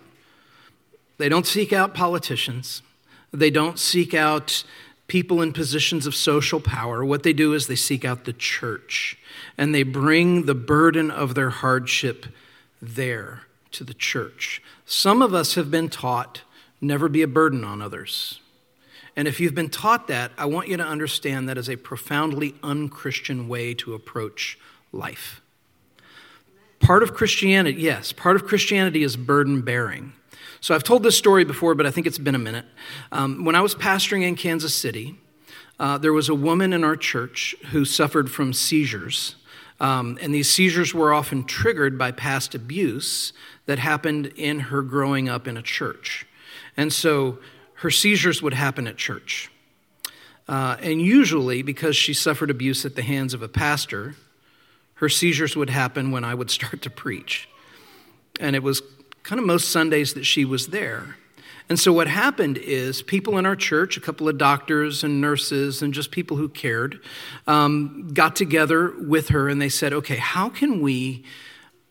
They 1.19 1.29
don't 1.29 1.47
seek 1.47 1.73
out 1.73 1.95
politicians. 1.95 2.83
They 3.33 3.51
don't 3.51 3.79
seek 3.79 4.15
out 4.15 4.65
people 5.07 5.43
in 5.43 5.53
positions 5.53 6.07
of 6.07 6.15
social 6.15 6.61
power. 6.61 7.05
What 7.05 7.23
they 7.23 7.33
do 7.33 7.53
is 7.53 7.67
they 7.67 7.77
seek 7.77 8.05
out 8.05 8.25
the 8.25 8.33
church 8.33 9.19
and 9.59 9.75
they 9.75 9.83
bring 9.83 10.47
the 10.47 10.55
burden 10.55 11.11
of 11.11 11.35
their 11.35 11.51
hardship 11.51 12.27
there 12.81 13.43
to 13.73 13.85
the 13.85 13.95
church. 13.95 14.63
Some 14.87 15.23
of 15.23 15.35
us 15.35 15.55
have 15.55 15.71
been 15.71 15.89
taught 15.89 16.43
never 16.81 17.09
be 17.09 17.23
a 17.23 17.29
burden 17.29 17.65
on 17.65 17.83
others. 17.83 18.41
And 19.17 19.29
if 19.29 19.41
you've 19.41 19.55
been 19.55 19.71
taught 19.71 20.09
that, 20.09 20.33
I 20.37 20.47
want 20.47 20.69
you 20.69 20.77
to 20.77 20.85
understand 20.85 21.49
that 21.49 21.57
is 21.57 21.69
a 21.69 21.77
profoundly 21.77 22.55
unchristian 22.63 23.49
way 23.49 23.75
to 23.75 23.95
approach 23.95 24.59
life. 24.93 25.41
Part 26.81 27.03
of 27.03 27.15
Christianity, 27.15 27.81
yes, 27.81 28.13
part 28.13 28.37
of 28.37 28.47
Christianity 28.47 29.03
is 29.03 29.17
burden 29.17 29.63
bearing. 29.63 30.13
So 30.65 30.75
I've 30.75 30.83
told 30.83 31.03
this 31.03 31.19
story 31.19 31.45
before, 31.45 31.75
but 31.75 31.85
I 31.85 31.91
think 31.91 32.07
it's 32.07 32.17
been 32.17 32.35
a 32.35 32.39
minute. 32.39 32.65
Um, 33.13 33.45
when 33.45 33.55
I 33.55 33.61
was 33.61 33.75
pastoring 33.75 34.23
in 34.23 34.35
Kansas 34.35 34.75
City, 34.75 35.15
uh, 35.79 35.99
there 35.99 36.15
was 36.15 36.31
a 36.31 36.35
woman 36.35 36.73
in 36.73 36.83
our 36.83 36.97
church 36.97 37.55
who 37.73 37.85
suffered 37.85 38.31
from 38.31 38.55
seizures. 38.55 39.37
Um, 39.79 40.17
and 40.23 40.35
these 40.35 40.49
seizures 40.49 40.95
were 40.95 41.13
often 41.13 41.45
triggered 41.45 41.99
by 41.99 42.13
past 42.13 42.55
abuse 42.55 43.35
that 43.67 43.79
happened 43.79 44.33
in 44.37 44.59
her 44.61 44.81
growing 44.81 45.29
up 45.29 45.47
in 45.47 45.59
a 45.59 45.63
church. 45.63 46.27
And 46.79 46.91
so 46.91 47.41
her 47.75 47.91
seizures 47.91 48.41
would 48.41 48.55
happen 48.55 48.87
at 48.87 48.97
church. 48.97 49.51
Uh, 50.49 50.79
and 50.81 51.03
usually, 51.03 51.61
because 51.61 51.95
she 51.95 52.15
suffered 52.15 52.49
abuse 52.49 52.87
at 52.87 52.97
the 52.97 53.03
hands 53.03 53.35
of 53.35 53.43
a 53.43 53.49
pastor, 53.49 54.17
her 54.95 55.11
seizures 55.11 55.57
would 55.57 55.69
happen 55.69 56.11
when 56.11 56.25
I 56.25 56.33
would 56.33 56.51
start 56.51 56.81
to 56.81 56.89
preach. 56.89 57.51
And 58.41 58.57
it 58.57 58.63
was 58.63 58.81
kind 59.25 59.41
of 59.41 59.47
most 59.47 59.71
Sundays 59.71 60.15
that 60.15 60.25
she 60.25 60.45
was 60.45 60.69
there. 60.69 61.17
And 61.69 61.81
so 61.81 61.95
what 61.95 62.09
happened 62.09 62.59
is 62.59 63.01
people 63.01 63.39
in 63.39 63.47
our 63.47 63.57
church, 63.57 63.97
a 63.97 64.01
couple 64.01 64.29
of 64.29 64.37
doctors 64.37 65.03
and 65.03 65.21
nurses 65.21 65.81
and 65.81 65.95
just 65.95 66.11
people 66.11 66.37
who 66.37 66.49
cared, 66.49 67.01
um, 67.47 68.11
got 68.13 68.37
together 68.37 68.93
with 68.99 69.29
her 69.29 69.49
and 69.49 69.61
they 69.61 69.71
said, 69.71 69.95
okay, 69.95 70.17
how 70.17 70.51
can 70.51 70.83
we 70.83 71.25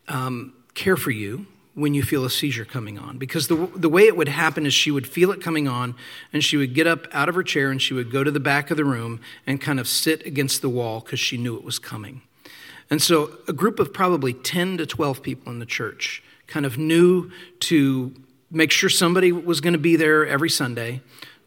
um, 0.06 0.54
care 0.74 0.96
for 0.96 1.10
you 1.10 1.46
when 1.74 1.92
you 1.92 2.04
feel 2.04 2.24
a 2.24 2.30
seizure 2.30 2.64
coming 2.64 3.00
on? 3.00 3.18
Because 3.18 3.48
the, 3.48 3.68
the 3.74 3.88
way 3.88 4.04
it 4.06 4.16
would 4.16 4.28
happen 4.28 4.64
is 4.64 4.72
she 4.72 4.92
would 4.92 5.08
feel 5.08 5.32
it 5.32 5.42
coming 5.42 5.66
on 5.66 5.96
and 6.32 6.44
she 6.44 6.56
would 6.56 6.72
get 6.72 6.86
up 6.86 7.08
out 7.12 7.28
of 7.28 7.34
her 7.34 7.42
chair 7.42 7.72
and 7.72 7.82
she 7.82 7.94
would 7.94 8.12
go 8.12 8.22
to 8.22 8.30
the 8.30 8.38
back 8.38 8.70
of 8.70 8.76
the 8.76 8.84
room 8.84 9.20
and 9.44 9.60
kind 9.60 9.80
of 9.80 9.88
sit 9.88 10.24
against 10.24 10.62
the 10.62 10.68
wall 10.68 11.00
because 11.00 11.18
she 11.18 11.36
knew 11.36 11.56
it 11.56 11.64
was 11.64 11.80
coming. 11.80 12.22
And 12.90 13.02
so 13.02 13.38
a 13.48 13.52
group 13.52 13.80
of 13.80 13.92
probably 13.92 14.34
10 14.34 14.76
to 14.78 14.86
12 14.86 15.20
people 15.20 15.50
in 15.50 15.58
the 15.58 15.66
church 15.66 16.22
kind 16.46 16.66
of 16.66 16.78
knew 16.78 17.30
to 17.60 18.14
make 18.50 18.70
sure 18.70 18.88
somebody 18.88 19.32
was 19.32 19.60
going 19.60 19.72
to 19.72 19.78
be 19.78 19.96
there 19.96 20.26
every 20.26 20.50
Sunday 20.50 21.00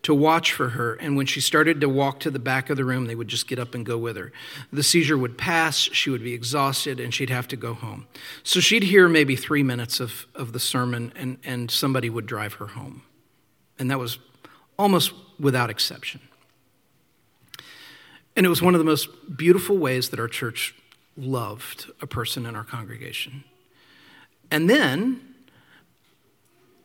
to 0.03 0.13
watch 0.13 0.53
for 0.53 0.69
her. 0.69 0.93
And 0.95 1.17
when 1.17 1.25
she 1.25 1.41
started 1.41 1.81
to 1.81 1.89
walk 1.89 2.19
to 2.21 2.31
the 2.31 2.39
back 2.39 2.69
of 2.69 2.77
the 2.77 2.85
room, 2.85 3.07
they 3.07 3.15
would 3.15 3.27
just 3.27 3.47
get 3.47 3.59
up 3.59 3.75
and 3.75 3.85
go 3.85 3.97
with 3.97 4.15
her. 4.15 4.31
The 4.71 4.83
seizure 4.83 5.17
would 5.17 5.37
pass, 5.37 5.77
she 5.77 6.09
would 6.09 6.23
be 6.23 6.33
exhausted, 6.33 6.99
and 6.99 7.13
she'd 7.13 7.29
have 7.29 7.47
to 7.49 7.55
go 7.55 7.73
home. 7.73 8.07
So 8.43 8.59
she'd 8.59 8.83
hear 8.83 9.09
maybe 9.09 9.35
three 9.35 9.63
minutes 9.63 9.99
of, 9.99 10.27
of 10.35 10.53
the 10.53 10.59
sermon, 10.59 11.11
and, 11.15 11.37
and 11.43 11.69
somebody 11.71 12.09
would 12.09 12.25
drive 12.25 12.53
her 12.53 12.67
home. 12.67 13.03
And 13.79 13.91
that 13.91 13.99
was 13.99 14.19
almost 14.77 15.13
without 15.39 15.69
exception. 15.69 16.21
And 18.35 18.45
it 18.45 18.49
was 18.49 18.61
one 18.61 18.75
of 18.75 18.79
the 18.79 18.85
most 18.85 19.09
beautiful 19.35 19.77
ways 19.77 20.09
that 20.09 20.19
our 20.19 20.27
church 20.27 20.75
loved 21.17 21.91
a 22.01 22.07
person 22.07 22.45
in 22.45 22.55
our 22.55 22.63
congregation. 22.63 23.43
And 24.49 24.69
then 24.69 25.21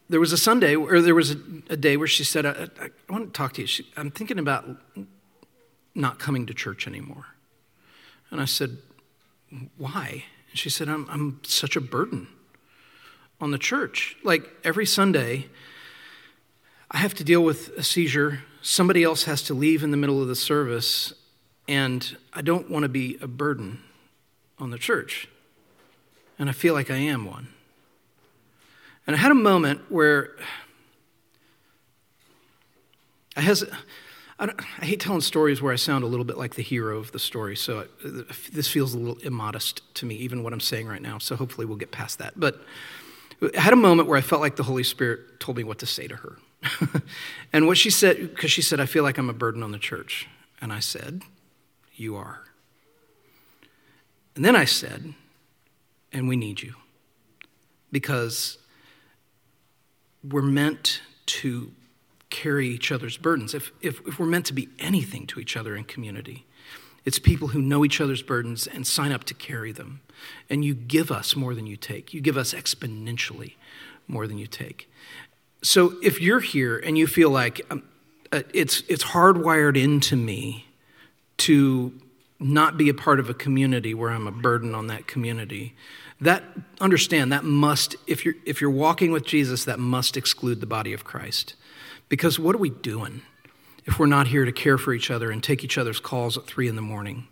there 0.08 0.20
was 0.20 0.32
a 0.32 0.38
Sunday, 0.38 0.76
or 0.76 1.00
there 1.00 1.14
was 1.14 1.30
a, 1.30 1.36
a 1.70 1.76
day 1.76 1.96
where 1.96 2.06
she 2.06 2.24
said, 2.24 2.44
I, 2.44 2.50
I, 2.50 2.84
I, 2.84 3.12
want 3.12 3.32
to 3.32 3.36
talk 3.36 3.54
to 3.54 3.62
you. 3.62 3.66
She, 3.66 3.86
I'm 3.96 4.10
thinking 4.10 4.38
about 4.38 4.68
not 5.94 6.18
coming 6.18 6.46
to 6.46 6.54
church 6.54 6.86
anymore. 6.86 7.26
And 8.30 8.40
I 8.40 8.44
said, 8.44 8.78
Why? 9.76 10.24
And 10.50 10.58
she 10.58 10.70
said, 10.70 10.88
I'm, 10.88 11.08
I'm 11.08 11.40
such 11.44 11.76
a 11.76 11.80
burden 11.80 12.28
on 13.40 13.52
the 13.52 13.58
church. 13.58 14.16
Like 14.22 14.48
every 14.64 14.86
Sunday, 14.86 15.46
I 16.90 16.98
have 16.98 17.14
to 17.14 17.24
deal 17.24 17.42
with 17.42 17.68
a 17.78 17.82
seizure. 17.82 18.40
Somebody 18.60 19.02
else 19.02 19.24
has 19.24 19.42
to 19.44 19.54
leave 19.54 19.82
in 19.82 19.90
the 19.90 19.96
middle 19.96 20.20
of 20.20 20.28
the 20.28 20.36
service, 20.36 21.14
and 21.66 22.16
I 22.32 22.42
don't 22.42 22.70
want 22.70 22.82
to 22.82 22.88
be 22.88 23.18
a 23.22 23.26
burden 23.26 23.82
on 24.58 24.70
the 24.70 24.78
church 24.78 25.28
and 26.42 26.50
I 26.50 26.52
feel 26.52 26.74
like 26.74 26.90
I 26.90 26.96
am 26.96 27.24
one. 27.24 27.46
And 29.06 29.14
I 29.14 29.18
had 29.20 29.30
a 29.30 29.34
moment 29.36 29.80
where 29.92 30.30
I, 33.36 33.42
hes- 33.42 33.62
I, 34.40 34.50
I, 34.80 34.84
hate 34.84 34.98
telling 34.98 35.20
stories 35.20 35.62
where 35.62 35.72
I 35.72 35.76
sound 35.76 36.02
a 36.02 36.08
little 36.08 36.24
bit 36.24 36.36
like 36.36 36.56
the 36.56 36.62
hero 36.62 36.98
of 36.98 37.12
the 37.12 37.20
story, 37.20 37.54
so 37.54 37.86
this 38.52 38.66
feels 38.66 38.92
a 38.92 38.98
little 38.98 39.18
immodest 39.22 39.82
to 39.94 40.04
me, 40.04 40.16
even 40.16 40.42
what 40.42 40.52
I'm 40.52 40.58
saying 40.58 40.88
right 40.88 41.00
now. 41.00 41.18
So 41.18 41.36
hopefully 41.36 41.64
we'll 41.64 41.76
get 41.76 41.92
past 41.92 42.18
that. 42.18 42.32
But 42.34 42.60
I 43.56 43.60
had 43.60 43.72
a 43.72 43.76
moment 43.76 44.08
where 44.08 44.18
I 44.18 44.20
felt 44.20 44.40
like 44.40 44.56
the 44.56 44.64
Holy 44.64 44.82
Spirit 44.82 45.38
told 45.38 45.56
me 45.56 45.62
what 45.62 45.78
to 45.78 45.86
say 45.86 46.08
to 46.08 46.16
her. 46.16 46.38
and 47.52 47.68
what 47.68 47.78
she 47.78 47.88
said, 47.88 48.16
because 48.34 48.50
she 48.50 48.62
said, 48.62 48.80
I 48.80 48.86
feel 48.86 49.04
like 49.04 49.16
I'm 49.16 49.30
a 49.30 49.32
burden 49.32 49.62
on 49.62 49.70
the 49.70 49.78
church. 49.78 50.26
And 50.60 50.72
I 50.72 50.80
said, 50.80 51.22
You 51.94 52.16
are. 52.16 52.40
And 54.34 54.44
then 54.44 54.56
I 54.56 54.64
said, 54.64 55.14
And 56.12 56.28
we 56.28 56.36
need 56.36 56.62
you. 56.62 56.74
Because 57.90 58.58
we're 60.22 60.42
meant 60.42 61.00
to 61.26 61.72
carry 62.30 62.68
each 62.68 62.90
other's 62.90 63.16
burdens. 63.16 63.54
If, 63.54 63.72
if, 63.80 64.00
if 64.06 64.18
we're 64.18 64.26
meant 64.26 64.46
to 64.46 64.52
be 64.52 64.68
anything 64.78 65.26
to 65.28 65.40
each 65.40 65.56
other 65.56 65.76
in 65.76 65.84
community, 65.84 66.46
it's 67.04 67.18
people 67.18 67.48
who 67.48 67.60
know 67.60 67.84
each 67.84 68.00
other's 68.00 68.22
burdens 68.22 68.66
and 68.66 68.86
sign 68.86 69.12
up 69.12 69.24
to 69.24 69.34
carry 69.34 69.72
them. 69.72 70.00
And 70.48 70.64
you 70.64 70.74
give 70.74 71.10
us 71.10 71.34
more 71.34 71.54
than 71.54 71.66
you 71.66 71.76
take. 71.76 72.14
You 72.14 72.20
give 72.20 72.36
us 72.36 72.54
exponentially 72.54 73.54
more 74.06 74.26
than 74.26 74.38
you 74.38 74.46
take. 74.46 74.90
So 75.62 75.94
if 76.02 76.20
you're 76.20 76.40
here 76.40 76.78
and 76.78 76.96
you 76.96 77.06
feel 77.06 77.30
like 77.30 77.60
um, 77.70 77.82
uh, 78.30 78.42
it's, 78.54 78.82
it's 78.88 79.04
hardwired 79.04 79.80
into 79.80 80.16
me 80.16 80.66
to 81.38 81.92
not 82.42 82.76
be 82.76 82.88
a 82.88 82.94
part 82.94 83.20
of 83.20 83.30
a 83.30 83.34
community 83.34 83.94
where 83.94 84.10
I'm 84.10 84.26
a 84.26 84.32
burden 84.32 84.74
on 84.74 84.88
that 84.88 85.06
community, 85.06 85.74
that 86.20 86.44
understand 86.80 87.32
that 87.32 87.44
must 87.44 87.96
if 88.06 88.24
you're 88.24 88.34
if 88.44 88.60
you're 88.60 88.70
walking 88.70 89.12
with 89.12 89.24
Jesus 89.24 89.64
that 89.64 89.78
must 89.78 90.16
exclude 90.16 90.60
the 90.60 90.66
body 90.66 90.92
of 90.92 91.04
Christ. 91.04 91.54
Because 92.08 92.38
what 92.38 92.54
are 92.54 92.58
we 92.58 92.70
doing 92.70 93.22
if 93.84 93.98
we're 93.98 94.06
not 94.06 94.28
here 94.28 94.44
to 94.44 94.52
care 94.52 94.78
for 94.78 94.92
each 94.92 95.10
other 95.10 95.30
and 95.30 95.42
take 95.42 95.64
each 95.64 95.78
other's 95.78 96.00
calls 96.00 96.36
at 96.36 96.46
three 96.46 96.68
in 96.68 96.76
the 96.76 96.82
morning? 96.82 97.26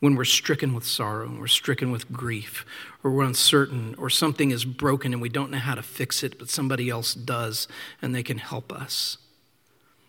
When 0.00 0.14
we're 0.14 0.24
stricken 0.24 0.74
with 0.74 0.84
sorrow 0.84 1.26
and 1.26 1.40
we're 1.40 1.48
stricken 1.48 1.90
with 1.90 2.12
grief, 2.12 2.64
or 3.02 3.10
we're 3.10 3.24
uncertain, 3.24 3.96
or 3.98 4.08
something 4.08 4.52
is 4.52 4.64
broken 4.64 5.12
and 5.12 5.20
we 5.20 5.28
don't 5.28 5.50
know 5.50 5.58
how 5.58 5.74
to 5.74 5.82
fix 5.82 6.22
it, 6.22 6.38
but 6.38 6.48
somebody 6.48 6.88
else 6.88 7.14
does 7.14 7.66
and 8.00 8.14
they 8.14 8.22
can 8.22 8.38
help 8.38 8.72
us. 8.72 9.18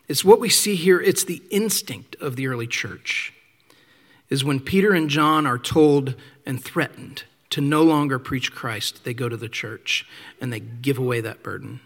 It's 0.07 0.23
what 0.23 0.39
we 0.39 0.49
see 0.49 0.75
here, 0.75 1.01
it's 1.01 1.23
the 1.23 1.41
instinct 1.49 2.15
of 2.21 2.35
the 2.35 2.45
early 2.45 2.67
church. 2.67 3.33
Is 4.29 4.43
when 4.43 4.59
Peter 4.59 4.93
and 4.93 5.09
John 5.09 5.45
are 5.47 5.57
told 5.57 6.15
and 6.45 6.63
threatened 6.63 7.23
to 7.49 7.61
no 7.61 7.83
longer 7.83 8.19
preach 8.19 8.51
Christ, 8.51 9.03
they 9.03 9.13
go 9.13 9.27
to 9.27 9.37
the 9.37 9.49
church 9.49 10.05
and 10.39 10.53
they 10.53 10.59
give 10.59 10.97
away 10.97 11.21
that 11.21 11.41
burden. 11.41 11.79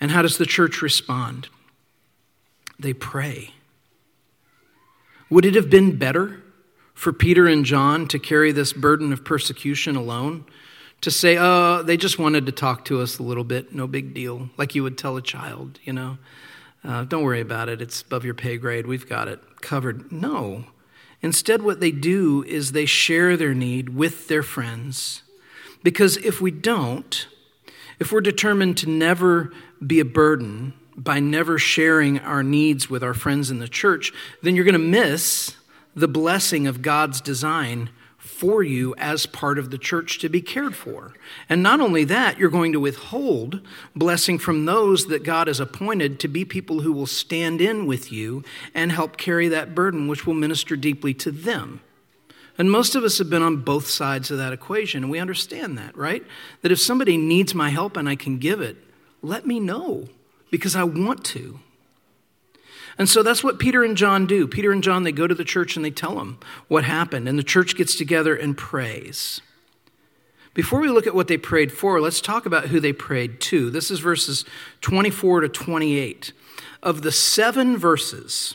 And 0.00 0.10
how 0.10 0.22
does 0.22 0.36
the 0.36 0.46
church 0.46 0.82
respond? 0.82 1.48
They 2.78 2.92
pray. 2.92 3.54
Would 5.30 5.46
it 5.46 5.54
have 5.54 5.70
been 5.70 5.96
better 5.96 6.42
for 6.94 7.12
Peter 7.12 7.46
and 7.46 7.64
John 7.64 8.06
to 8.08 8.18
carry 8.18 8.52
this 8.52 8.72
burden 8.72 9.12
of 9.12 9.24
persecution 9.24 9.96
alone? 9.96 10.44
To 11.02 11.10
say, 11.10 11.36
oh, 11.38 11.82
they 11.82 11.96
just 11.96 12.18
wanted 12.18 12.46
to 12.46 12.52
talk 12.52 12.84
to 12.86 13.00
us 13.00 13.18
a 13.18 13.22
little 13.22 13.44
bit, 13.44 13.74
no 13.74 13.86
big 13.86 14.14
deal, 14.14 14.48
like 14.56 14.74
you 14.74 14.82
would 14.82 14.96
tell 14.96 15.16
a 15.16 15.22
child, 15.22 15.78
you 15.84 15.92
know? 15.92 16.16
Uh, 16.82 17.04
don't 17.04 17.22
worry 17.22 17.40
about 17.40 17.68
it, 17.68 17.82
it's 17.82 18.00
above 18.00 18.24
your 18.24 18.34
pay 18.34 18.56
grade, 18.56 18.86
we've 18.86 19.08
got 19.08 19.28
it 19.28 19.40
covered. 19.60 20.10
No. 20.10 20.64
Instead, 21.22 21.62
what 21.62 21.80
they 21.80 21.90
do 21.90 22.44
is 22.44 22.72
they 22.72 22.86
share 22.86 23.36
their 23.36 23.54
need 23.54 23.90
with 23.90 24.28
their 24.28 24.42
friends. 24.42 25.22
Because 25.82 26.16
if 26.18 26.40
we 26.40 26.50
don't, 26.50 27.26
if 27.98 28.12
we're 28.12 28.20
determined 28.20 28.76
to 28.78 28.88
never 28.88 29.52
be 29.84 30.00
a 30.00 30.04
burden 30.04 30.74
by 30.96 31.20
never 31.20 31.58
sharing 31.58 32.18
our 32.20 32.42
needs 32.42 32.88
with 32.88 33.02
our 33.02 33.14
friends 33.14 33.50
in 33.50 33.58
the 33.58 33.68
church, 33.68 34.12
then 34.42 34.56
you're 34.56 34.64
going 34.64 34.72
to 34.72 34.78
miss 34.78 35.56
the 35.94 36.08
blessing 36.08 36.66
of 36.66 36.82
God's 36.82 37.20
design 37.20 37.90
for 38.36 38.62
you 38.62 38.94
as 38.98 39.24
part 39.24 39.58
of 39.58 39.70
the 39.70 39.78
church 39.78 40.18
to 40.18 40.28
be 40.28 40.42
cared 40.42 40.76
for. 40.76 41.14
And 41.48 41.62
not 41.62 41.80
only 41.80 42.04
that, 42.04 42.38
you're 42.38 42.50
going 42.50 42.72
to 42.72 42.80
withhold 42.80 43.60
blessing 43.94 44.38
from 44.38 44.66
those 44.66 45.06
that 45.06 45.24
God 45.24 45.46
has 45.46 45.58
appointed 45.58 46.20
to 46.20 46.28
be 46.28 46.44
people 46.44 46.80
who 46.80 46.92
will 46.92 47.06
stand 47.06 47.60
in 47.62 47.86
with 47.86 48.12
you 48.12 48.44
and 48.74 48.92
help 48.92 49.16
carry 49.16 49.48
that 49.48 49.74
burden, 49.74 50.06
which 50.06 50.26
will 50.26 50.34
minister 50.34 50.76
deeply 50.76 51.14
to 51.14 51.30
them. 51.30 51.80
And 52.58 52.70
most 52.70 52.94
of 52.94 53.04
us 53.04 53.18
have 53.18 53.30
been 53.30 53.42
on 53.42 53.58
both 53.58 53.86
sides 53.86 54.30
of 54.30 54.38
that 54.38 54.52
equation, 54.52 55.02
and 55.02 55.10
we 55.10 55.18
understand 55.18 55.78
that, 55.78 55.96
right? 55.96 56.24
That 56.62 56.72
if 56.72 56.78
somebody 56.78 57.16
needs 57.16 57.54
my 57.54 57.70
help 57.70 57.96
and 57.96 58.08
I 58.08 58.16
can 58.16 58.38
give 58.38 58.60
it, 58.60 58.76
let 59.22 59.46
me 59.46 59.60
know 59.60 60.08
because 60.50 60.76
I 60.76 60.84
want 60.84 61.24
to. 61.26 61.60
And 62.98 63.08
so 63.08 63.22
that's 63.22 63.44
what 63.44 63.58
Peter 63.58 63.84
and 63.84 63.96
John 63.96 64.26
do. 64.26 64.46
Peter 64.46 64.72
and 64.72 64.82
John, 64.82 65.02
they 65.02 65.12
go 65.12 65.26
to 65.26 65.34
the 65.34 65.44
church 65.44 65.76
and 65.76 65.84
they 65.84 65.90
tell 65.90 66.16
them 66.16 66.38
what 66.68 66.84
happened, 66.84 67.28
and 67.28 67.38
the 67.38 67.42
church 67.42 67.76
gets 67.76 67.94
together 67.94 68.34
and 68.34 68.56
prays. 68.56 69.40
Before 70.54 70.80
we 70.80 70.88
look 70.88 71.06
at 71.06 71.14
what 71.14 71.28
they 71.28 71.36
prayed 71.36 71.70
for, 71.70 72.00
let's 72.00 72.22
talk 72.22 72.46
about 72.46 72.68
who 72.68 72.80
they 72.80 72.94
prayed 72.94 73.40
to. 73.42 73.68
This 73.68 73.90
is 73.90 74.00
verses 74.00 74.46
24 74.80 75.42
to 75.42 75.48
28. 75.48 76.32
Of 76.82 77.02
the 77.02 77.12
seven 77.12 77.76
verses 77.76 78.54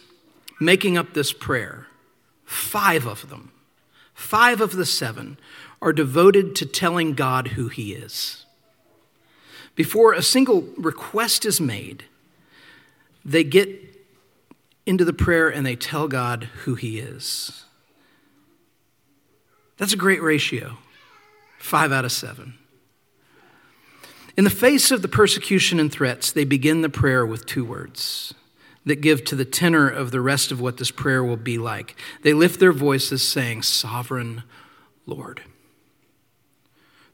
making 0.60 0.98
up 0.98 1.14
this 1.14 1.32
prayer, 1.32 1.88
five 2.46 3.06
of 3.06 3.30
them 3.30 3.52
Five 4.22 4.62
of 4.62 4.76
the 4.76 4.86
seven 4.86 5.38
are 5.82 5.92
devoted 5.92 6.56
to 6.56 6.66
telling 6.66 7.16
God 7.16 7.50
who 7.50 7.70
He 7.70 7.94
is. 7.94 8.46
Before 9.74 10.14
a 10.14 10.22
single 10.22 10.62
request 10.78 11.44
is 11.44 11.60
made, 11.60 12.06
they 13.26 13.44
get 13.44 14.01
into 14.86 15.06
the 15.06 15.14
prayer 15.14 15.50
and 15.50 15.66
they 15.66 15.76
tell 15.76 16.08
God 16.08 16.46
who 16.64 16.76
He 16.76 17.00
is. 17.00 17.66
That's 19.78 19.94
a 19.94 19.98
great 19.98 20.22
ratio. 20.22 20.78
Five 21.60 21.92
out 21.92 22.06
of 22.06 22.12
seven. 22.12 22.56
In 24.38 24.44
the 24.44 24.50
face 24.50 24.92
of 24.92 25.02
the 25.02 25.08
persecution 25.08 25.80
and 25.80 25.92
threats, 25.92 26.32
they 26.32 26.46
begin 26.46 26.82
the 26.82 26.90
prayer 26.90 27.26
with 27.26 27.46
two 27.46 27.66
words 27.66 28.34
that 28.86 29.02
give 29.02 29.24
to 29.26 29.36
the 29.36 29.46
tenor 29.46 29.88
of 29.88 30.12
the 30.12 30.22
rest 30.22 30.52
of 30.52 30.60
what 30.60 30.78
this 30.78 30.92
prayer 30.92 31.24
will 31.24 31.38
be 31.38 31.58
like. 31.58 31.96
They 32.24 32.34
lift 32.34 32.60
their 32.60 32.72
voices 32.72 33.28
saying, 33.28 33.64
Sovereign 33.64 34.44
Lord. 35.06 35.42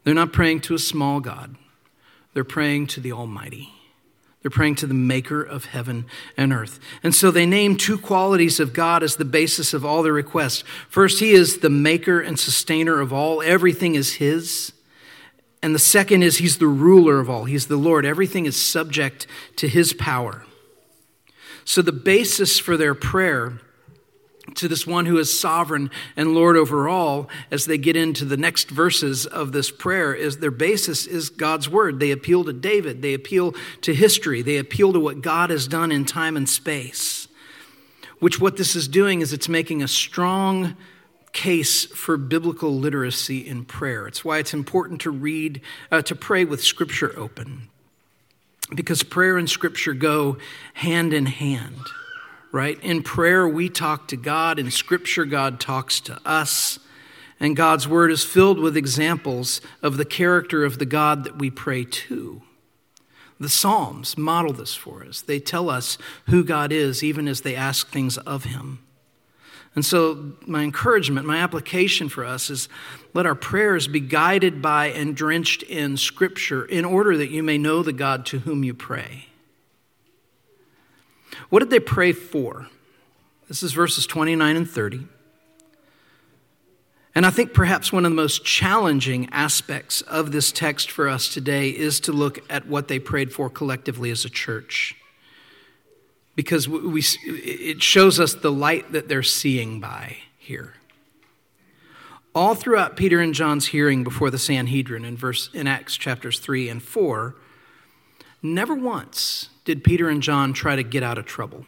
They're 0.03 0.13
not 0.13 0.32
praying 0.32 0.62
to 0.62 0.75
a 0.75 0.80
small 0.80 1.19
God, 1.19 1.56
they're 2.34 2.43
praying 2.43 2.88
to 2.88 2.99
the 2.99 3.12
Almighty. 3.12 3.73
They're 4.47 4.51
praying 4.51 4.75
to 4.75 4.88
the 4.88 4.93
maker 4.93 5.43
of 5.43 5.65
heaven 5.65 6.05
and 6.38 6.53
earth. 6.53 6.79
And 7.03 7.13
so 7.13 7.31
they 7.31 7.45
name 7.45 7.75
two 7.75 7.97
qualities 7.97 8.62
of 8.62 8.71
God 8.71 9.03
as 9.03 9.17
the 9.17 9.25
basis 9.25 9.73
of 9.73 9.83
all 9.83 10.01
their 10.03 10.13
requests. 10.13 10.63
First, 10.88 11.19
He 11.19 11.31
is 11.31 11.57
the 11.57 11.69
maker 11.69 12.21
and 12.21 12.39
sustainer 12.39 13.01
of 13.01 13.12
all, 13.12 13.41
everything 13.41 13.95
is 13.95 14.13
His. 14.13 14.71
And 15.62 15.75
the 15.75 15.79
second 15.79 16.23
is 16.23 16.38
He's 16.38 16.60
the 16.60 16.67
ruler 16.67 17.19
of 17.19 17.29
all, 17.29 17.43
He's 17.43 17.67
the 17.67 17.75
Lord. 17.75 18.05
Everything 18.05 18.45
is 18.45 18.55
subject 18.55 19.27
to 19.57 19.67
His 19.67 19.91
power. 19.91 20.45
So, 21.65 21.81
the 21.81 21.91
basis 21.91 22.57
for 22.57 22.77
their 22.77 22.95
prayer 22.95 23.60
to 24.58 24.67
this 24.67 24.86
one 24.86 25.06
who 25.06 25.17
is 25.17 25.39
sovereign 25.39 25.89
and 26.15 26.34
Lord 26.34 26.58
over 26.58 26.88
all, 26.88 27.30
as 27.52 27.65
they 27.65 27.78
get 27.78 27.96
into 27.96 28.26
the 28.26 28.38
next 28.38 28.70
verses 28.70 29.26
of 29.26 29.52
this 29.52 29.72
prayer, 29.72 30.13
is 30.13 30.38
their 30.38 30.52
basis 30.52 31.06
is 31.08 31.30
God's 31.30 31.70
word. 31.70 32.00
They 32.00 32.12
appeal 32.12 32.43
to 32.43 32.54
David, 32.54 33.02
they 33.02 33.13
appeal 33.13 33.56
to 33.82 33.93
history, 33.93 34.41
they 34.41 34.58
appeal 34.58 34.93
to 34.93 35.00
what 35.00 35.22
God 35.22 35.50
has 35.50 35.67
done 35.67 35.91
in 35.91 36.06
time 36.06 36.38
and 36.38 36.48
space. 36.48 37.28
Which, 38.20 38.41
what 38.41 38.58
this 38.58 38.76
is 38.76 38.88
doing 38.88 39.22
is 39.22 39.32
it's 39.32 39.48
making 39.48 39.84
a 39.84 39.88
strong 39.88 40.76
case 41.34 41.86
for 41.86 42.17
biblical 42.17 42.76
literacy 42.76 43.48
in 43.48 43.63
prayer. 43.63 44.08
It's 44.08 44.26
why 44.26 44.39
it's 44.39 44.56
important 44.56 45.02
to 45.02 45.12
read, 45.12 45.62
uh, 45.91 46.02
to 46.04 46.15
pray 46.15 46.46
with 46.46 46.63
scripture 46.63 47.13
open 47.15 47.70
because 48.74 49.04
prayer 49.04 49.38
and 49.38 49.50
scripture 49.50 49.93
go 49.93 50.38
hand 50.74 51.13
in 51.13 51.26
hand, 51.26 51.82
right? 52.51 52.81
In 52.83 53.03
prayer, 53.03 53.47
we 53.47 53.69
talk 53.69 54.07
to 54.10 54.17
God, 54.17 54.60
in 54.60 54.71
scripture, 54.71 55.25
God 55.25 55.60
talks 55.60 55.99
to 56.01 56.19
us. 56.25 56.79
And 57.39 57.55
God's 57.55 57.88
word 57.88 58.12
is 58.12 58.23
filled 58.23 58.60
with 58.60 58.75
examples 58.75 59.62
of 59.83 59.97
the 59.97 60.05
character 60.05 60.65
of 60.65 60.79
the 60.79 60.86
God 60.86 61.23
that 61.23 61.38
we 61.38 61.51
pray 61.51 61.83
to. 61.83 62.41
The 63.39 63.49
Psalms 63.49 64.17
model 64.17 64.53
this 64.53 64.73
for 64.73 65.03
us. 65.03 65.21
They 65.21 65.39
tell 65.39 65.69
us 65.69 65.99
who 66.27 66.43
God 66.43 66.71
is, 66.71 67.03
even 67.03 67.27
as 67.27 67.41
they 67.41 67.55
ask 67.55 67.89
things 67.89 68.17
of 68.17 68.45
him. 68.45 68.79
And 69.75 69.86
so, 69.86 70.33
my 70.47 70.63
encouragement, 70.63 71.27
my 71.27 71.38
application 71.38 72.10
for 72.10 72.25
us 72.25 72.49
is 72.49 72.67
let 73.13 73.27
our 73.27 73.36
prayers 73.36 73.88
be 73.88 73.99
guided 73.99 74.60
by 74.60 74.88
and 74.88 75.15
drenched 75.15 75.62
in 75.62 75.97
Scripture 75.97 76.65
in 76.65 76.83
order 76.83 77.15
that 77.15 77.29
you 77.29 77.43
may 77.43 77.60
know 77.60 77.83
the 77.83 77.93
God 77.93 78.25
to 78.27 78.39
whom 78.39 78.63
you 78.63 78.73
pray. 78.73 79.27
What 81.49 81.60
did 81.60 81.69
they 81.69 81.79
pray 81.79 82.12
for? 82.12 82.67
This 83.47 83.63
is 83.63 83.73
verses 83.73 84.05
29 84.05 84.55
and 84.55 84.69
30. 84.69 85.07
And 87.15 87.25
I 87.25 87.29
think 87.31 87.53
perhaps 87.53 87.91
one 87.91 88.05
of 88.05 88.12
the 88.12 88.15
most 88.15 88.45
challenging 88.45 89.27
aspects 89.31 90.01
of 90.01 90.31
this 90.31 90.51
text 90.51 90.91
for 90.91 91.07
us 91.10 91.33
today 91.33 91.69
is 91.69 91.99
to 92.01 92.12
look 92.12 92.39
at 92.51 92.67
what 92.67 92.89
they 92.89 92.99
prayed 92.99 93.33
for 93.33 93.49
collectively 93.49 94.12
as 94.12 94.25
a 94.25 94.29
church. 94.29 94.95
because 96.38 96.69
we, 96.69 97.03
it 97.25 97.81
shows 97.81 98.19
us 98.19 98.36
the 98.36 98.51
light 98.51 98.91
that 98.91 99.10
they're 99.10 99.23
seeing 99.23 99.79
by 99.79 100.17
here. 100.38 100.75
All 102.36 102.53
throughout 102.53 102.95
Peter 102.95 103.19
and 103.19 103.33
John's 103.33 103.65
hearing 103.65 104.03
before 104.03 104.29
the 104.29 104.38
Sanhedrin 104.38 105.03
in, 105.03 105.17
verse, 105.17 105.49
in 105.55 105.65
Acts 105.65 105.97
chapters 105.97 106.38
3 106.39 106.69
and 106.69 106.81
4, 106.81 107.36
never 108.53 108.75
once 108.75 109.49
did 109.65 109.83
Peter 109.83 110.10
and 110.10 110.21
John 110.21 110.53
try 110.53 110.75
to 110.75 110.83
get 110.83 111.03
out 111.03 111.17
of 111.17 111.25
trouble. 111.25 111.65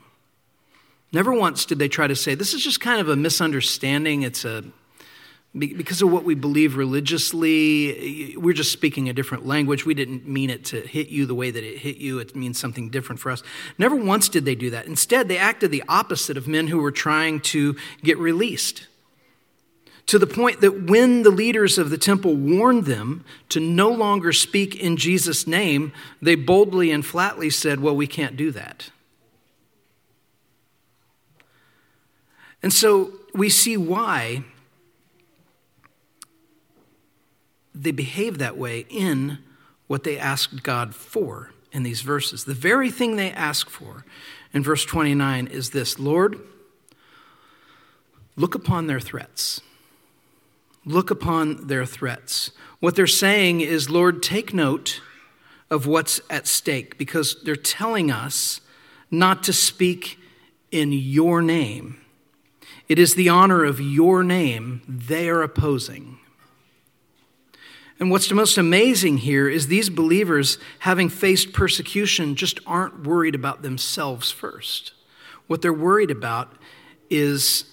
Never 1.12 1.34
once 1.34 1.66
did 1.66 1.80
they 1.80 1.88
try 1.88 2.08
to 2.08 2.16
say, 2.16 2.36
This 2.36 2.54
is 2.54 2.64
just 2.64 2.80
kind 2.80 3.02
of 3.02 3.10
a 3.10 3.16
misunderstanding. 3.16 4.24
It's 4.24 4.46
a 4.46 4.64
because 5.58 6.04
of 6.04 6.12
what 6.12 6.24
we 6.24 6.36
believe 6.36 6.78
religiously, 6.78 8.36
we're 8.38 8.54
just 8.54 8.72
speaking 8.72 9.10
a 9.10 9.14
different 9.14 9.48
language. 9.48 9.84
We 9.84 9.96
didn't 9.96 10.28
mean 10.28 10.52
it 10.52 10.64
to 10.66 10.82
hit 10.82 11.10
you 11.10 11.26
the 11.26 11.34
way 11.34 11.50
that 11.50 11.64
it 11.64 11.80
hit 11.80 11.98
you. 11.98 12.20
It 12.20 12.36
means 12.36 12.60
something 12.60 12.92
different 12.92 13.20
for 13.20 13.32
us. 13.32 13.42
Never 13.80 13.96
once 13.96 14.30
did 14.30 14.46
they 14.46 14.54
do 14.54 14.70
that. 14.70 14.86
Instead, 14.86 15.28
they 15.28 15.40
acted 15.40 15.72
the 15.72 15.84
opposite 15.90 16.38
of 16.38 16.48
men 16.48 16.68
who 16.68 16.78
were 16.78 16.92
trying 16.92 17.40
to 17.42 17.76
get 18.04 18.20
released. 18.20 18.88
To 20.10 20.18
the 20.18 20.26
point 20.26 20.62
that 20.62 20.90
when 20.90 21.22
the 21.22 21.30
leaders 21.30 21.78
of 21.78 21.92
the 21.92 21.98
temple 22.00 22.34
warned 22.36 22.86
them 22.86 23.24
to 23.50 23.60
no 23.60 23.92
longer 23.92 24.34
speak 24.34 24.76
in 24.76 24.98
Jesus' 24.98 25.46
name, 25.46 25.94
they 26.20 26.34
boldly 26.34 26.90
and 26.90 27.06
flatly 27.06 27.52
said, 27.52 27.80
Well, 27.80 27.96
we 27.96 28.08
can't 28.08 28.36
do 28.36 28.50
that. 28.50 28.90
And 32.64 32.74
so 32.74 33.14
we 33.36 33.50
see 33.50 33.78
why 33.78 34.46
they 37.76 37.92
behave 37.92 38.40
that 38.40 38.58
way 38.58 38.88
in 38.90 39.38
what 39.86 40.04
they 40.04 40.18
asked 40.18 40.64
God 40.64 40.96
for 40.96 41.52
in 41.72 41.84
these 41.84 42.02
verses. 42.02 42.46
The 42.46 42.56
very 42.56 42.90
thing 42.90 43.16
they 43.16 43.30
ask 43.30 43.70
for 43.70 44.06
in 44.54 44.64
verse 44.64 44.86
29 44.86 45.46
is 45.46 45.70
this 45.70 46.00
Lord, 46.00 46.40
look 48.36 48.56
upon 48.56 48.88
their 48.88 49.00
threats. 49.00 49.62
Look 50.90 51.12
upon 51.12 51.68
their 51.68 51.86
threats. 51.86 52.50
What 52.80 52.96
they're 52.96 53.06
saying 53.06 53.62
is, 53.62 53.92
Lord, 53.92 54.24
take 54.24 54.56
note 54.56 55.02
of 55.70 55.86
what's 55.86 56.20
at 56.32 56.48
stake 56.48 56.98
because 56.98 57.44
they're 57.44 57.56
telling 57.56 58.10
us 58.10 58.60
not 59.12 59.44
to 59.44 59.54
speak 59.54 60.18
in 60.72 60.92
your 60.92 61.44
name. 61.44 62.02
It 62.88 62.98
is 62.98 63.14
the 63.14 63.30
honor 63.30 63.64
of 63.64 63.80
your 63.80 64.24
name 64.24 64.82
they 64.88 65.30
are 65.30 65.44
opposing. 65.44 66.18
And 68.00 68.10
what's 68.10 68.28
the 68.28 68.34
most 68.34 68.58
amazing 68.58 69.20
here 69.20 69.48
is 69.48 69.68
these 69.68 69.92
believers, 69.92 70.58
having 70.80 71.08
faced 71.08 71.54
persecution, 71.54 72.34
just 72.34 72.60
aren't 72.66 73.04
worried 73.04 73.36
about 73.36 73.62
themselves 73.62 74.32
first. 74.32 74.94
What 75.46 75.62
they're 75.62 75.72
worried 75.72 76.10
about 76.10 76.52
is 77.12 77.66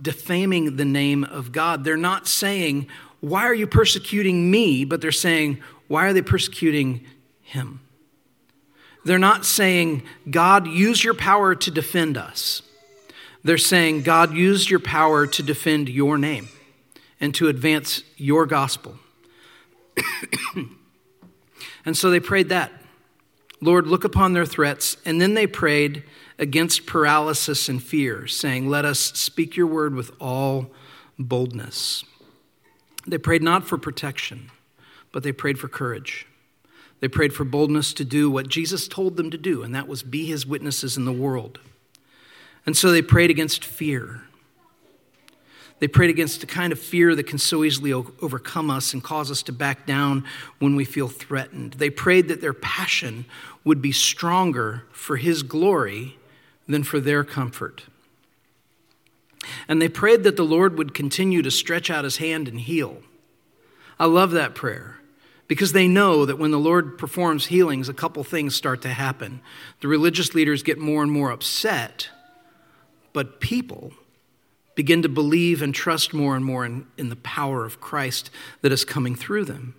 defaming 0.00 0.76
the 0.76 0.84
name 0.84 1.24
of 1.24 1.52
God. 1.52 1.84
They're 1.84 1.96
not 1.96 2.26
saying, 2.26 2.88
Why 3.20 3.44
are 3.44 3.54
you 3.54 3.66
persecuting 3.66 4.50
me? 4.50 4.84
But 4.84 5.00
they're 5.00 5.12
saying, 5.12 5.58
Why 5.88 6.06
are 6.06 6.12
they 6.12 6.22
persecuting 6.22 7.04
him? 7.42 7.80
They're 9.04 9.18
not 9.18 9.44
saying, 9.44 10.02
God, 10.30 10.66
use 10.66 11.04
your 11.04 11.14
power 11.14 11.54
to 11.54 11.70
defend 11.70 12.16
us. 12.16 12.62
They're 13.42 13.58
saying, 13.58 14.02
God, 14.02 14.32
use 14.32 14.70
your 14.70 14.80
power 14.80 15.26
to 15.26 15.42
defend 15.42 15.90
your 15.90 16.16
name 16.16 16.48
and 17.20 17.34
to 17.34 17.48
advance 17.48 18.02
your 18.16 18.46
gospel. 18.46 18.98
and 21.84 21.96
so 21.96 22.10
they 22.10 22.20
prayed 22.20 22.48
that. 22.48 22.72
Lord, 23.60 23.86
look 23.86 24.04
upon 24.04 24.32
their 24.32 24.46
threats. 24.46 24.96
And 25.04 25.20
then 25.20 25.34
they 25.34 25.46
prayed 25.46 26.02
against 26.38 26.86
paralysis 26.86 27.68
and 27.68 27.82
fear, 27.82 28.26
saying, 28.26 28.68
Let 28.68 28.84
us 28.84 28.98
speak 28.98 29.56
your 29.56 29.66
word 29.66 29.94
with 29.94 30.10
all 30.20 30.70
boldness. 31.18 32.04
They 33.06 33.18
prayed 33.18 33.42
not 33.42 33.66
for 33.66 33.78
protection, 33.78 34.50
but 35.12 35.22
they 35.22 35.32
prayed 35.32 35.58
for 35.58 35.68
courage. 35.68 36.26
They 37.00 37.08
prayed 37.08 37.34
for 37.34 37.44
boldness 37.44 37.92
to 37.94 38.04
do 38.04 38.30
what 38.30 38.48
Jesus 38.48 38.88
told 38.88 39.16
them 39.16 39.30
to 39.30 39.38
do, 39.38 39.62
and 39.62 39.74
that 39.74 39.88
was 39.88 40.02
be 40.02 40.26
his 40.26 40.46
witnesses 40.46 40.96
in 40.96 41.04
the 41.04 41.12
world. 41.12 41.60
And 42.66 42.76
so 42.76 42.90
they 42.90 43.02
prayed 43.02 43.30
against 43.30 43.64
fear. 43.64 44.22
They 45.80 45.88
prayed 45.88 46.08
against 46.08 46.40
the 46.40 46.46
kind 46.46 46.72
of 46.72 46.78
fear 46.78 47.14
that 47.14 47.26
can 47.26 47.36
so 47.36 47.62
easily 47.62 47.92
overcome 47.92 48.70
us 48.70 48.94
and 48.94 49.02
cause 49.02 49.30
us 49.30 49.42
to 49.42 49.52
back 49.52 49.86
down 49.86 50.24
when 50.60 50.76
we 50.76 50.84
feel 50.86 51.08
threatened. 51.08 51.74
They 51.74 51.90
prayed 51.90 52.28
that 52.28 52.40
their 52.40 52.54
passion 52.54 53.26
would 53.64 53.82
be 53.82 53.92
stronger 53.92 54.84
for 54.92 55.16
His 55.16 55.42
glory 55.42 56.16
than 56.68 56.82
for 56.82 57.00
their 57.00 57.24
comfort. 57.24 57.84
And 59.68 59.80
they 59.80 59.88
prayed 59.88 60.24
that 60.24 60.36
the 60.36 60.44
Lord 60.44 60.78
would 60.78 60.94
continue 60.94 61.42
to 61.42 61.50
stretch 61.50 61.90
out 61.90 62.04
His 62.04 62.18
hand 62.18 62.48
and 62.48 62.60
heal. 62.60 62.98
I 63.98 64.06
love 64.06 64.30
that 64.32 64.54
prayer 64.54 65.00
because 65.46 65.72
they 65.72 65.86
know 65.86 66.24
that 66.24 66.38
when 66.38 66.50
the 66.50 66.58
Lord 66.58 66.96
performs 66.98 67.46
healings, 67.46 67.88
a 67.88 67.94
couple 67.94 68.24
things 68.24 68.54
start 68.54 68.82
to 68.82 68.88
happen. 68.88 69.40
The 69.80 69.88
religious 69.88 70.34
leaders 70.34 70.62
get 70.62 70.78
more 70.78 71.02
and 71.02 71.12
more 71.12 71.30
upset, 71.30 72.08
but 73.12 73.40
people 73.40 73.92
begin 74.74 75.02
to 75.02 75.08
believe 75.08 75.62
and 75.62 75.74
trust 75.74 76.12
more 76.12 76.34
and 76.34 76.44
more 76.44 76.64
in, 76.64 76.86
in 76.96 77.08
the 77.08 77.16
power 77.16 77.64
of 77.64 77.80
Christ 77.80 78.30
that 78.62 78.72
is 78.72 78.84
coming 78.84 79.14
through 79.14 79.44
them. 79.44 79.74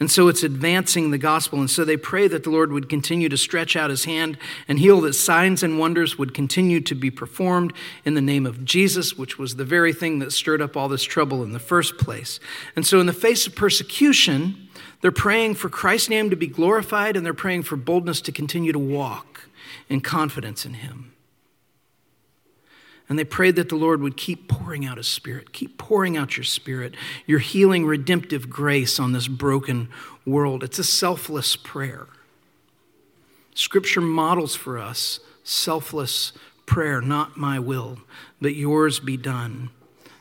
And 0.00 0.10
so 0.10 0.26
it's 0.26 0.42
advancing 0.42 1.12
the 1.12 1.18
gospel. 1.18 1.60
And 1.60 1.70
so 1.70 1.84
they 1.84 1.96
pray 1.96 2.26
that 2.26 2.42
the 2.42 2.50
Lord 2.50 2.72
would 2.72 2.88
continue 2.88 3.28
to 3.28 3.36
stretch 3.36 3.76
out 3.76 3.90
his 3.90 4.04
hand 4.04 4.36
and 4.66 4.80
heal, 4.80 5.00
that 5.02 5.12
signs 5.12 5.62
and 5.62 5.78
wonders 5.78 6.18
would 6.18 6.34
continue 6.34 6.80
to 6.80 6.94
be 6.96 7.12
performed 7.12 7.72
in 8.04 8.14
the 8.14 8.20
name 8.20 8.44
of 8.44 8.64
Jesus, 8.64 9.16
which 9.16 9.38
was 9.38 9.54
the 9.54 9.64
very 9.64 9.92
thing 9.92 10.18
that 10.18 10.32
stirred 10.32 10.60
up 10.60 10.76
all 10.76 10.88
this 10.88 11.04
trouble 11.04 11.44
in 11.44 11.52
the 11.52 11.60
first 11.60 11.96
place. 11.96 12.40
And 12.74 12.84
so, 12.84 12.98
in 12.98 13.06
the 13.06 13.12
face 13.12 13.46
of 13.46 13.54
persecution, 13.54 14.68
they're 15.00 15.12
praying 15.12 15.54
for 15.54 15.68
Christ's 15.68 16.08
name 16.08 16.28
to 16.30 16.36
be 16.36 16.48
glorified 16.48 17.16
and 17.16 17.24
they're 17.24 17.32
praying 17.32 17.62
for 17.62 17.76
boldness 17.76 18.20
to 18.22 18.32
continue 18.32 18.72
to 18.72 18.78
walk 18.78 19.48
in 19.88 20.00
confidence 20.00 20.66
in 20.66 20.74
him. 20.74 21.13
And 23.08 23.18
they 23.18 23.24
prayed 23.24 23.56
that 23.56 23.68
the 23.68 23.76
Lord 23.76 24.00
would 24.00 24.16
keep 24.16 24.48
pouring 24.48 24.86
out 24.86 24.96
His 24.96 25.06
Spirit, 25.06 25.52
keep 25.52 25.76
pouring 25.76 26.16
out 26.16 26.36
your 26.36 26.44
Spirit, 26.44 26.94
your 27.26 27.38
healing, 27.38 27.84
redemptive 27.84 28.48
grace 28.48 28.98
on 28.98 29.12
this 29.12 29.28
broken 29.28 29.88
world. 30.24 30.64
It's 30.64 30.78
a 30.78 30.84
selfless 30.84 31.54
prayer. 31.56 32.06
Scripture 33.54 34.00
models 34.00 34.54
for 34.54 34.78
us 34.78 35.20
selfless 35.44 36.32
prayer, 36.64 37.02
not 37.02 37.36
my 37.36 37.58
will, 37.58 37.98
but 38.40 38.54
yours 38.54 38.98
be 38.98 39.16
done. 39.16 39.68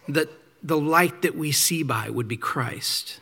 That 0.09 0.29
the 0.61 0.77
light 0.77 1.21
that 1.21 1.35
we 1.35 1.51
see 1.51 1.83
by 1.83 2.09
would 2.09 2.27
be 2.27 2.37
Christ. 2.37 3.21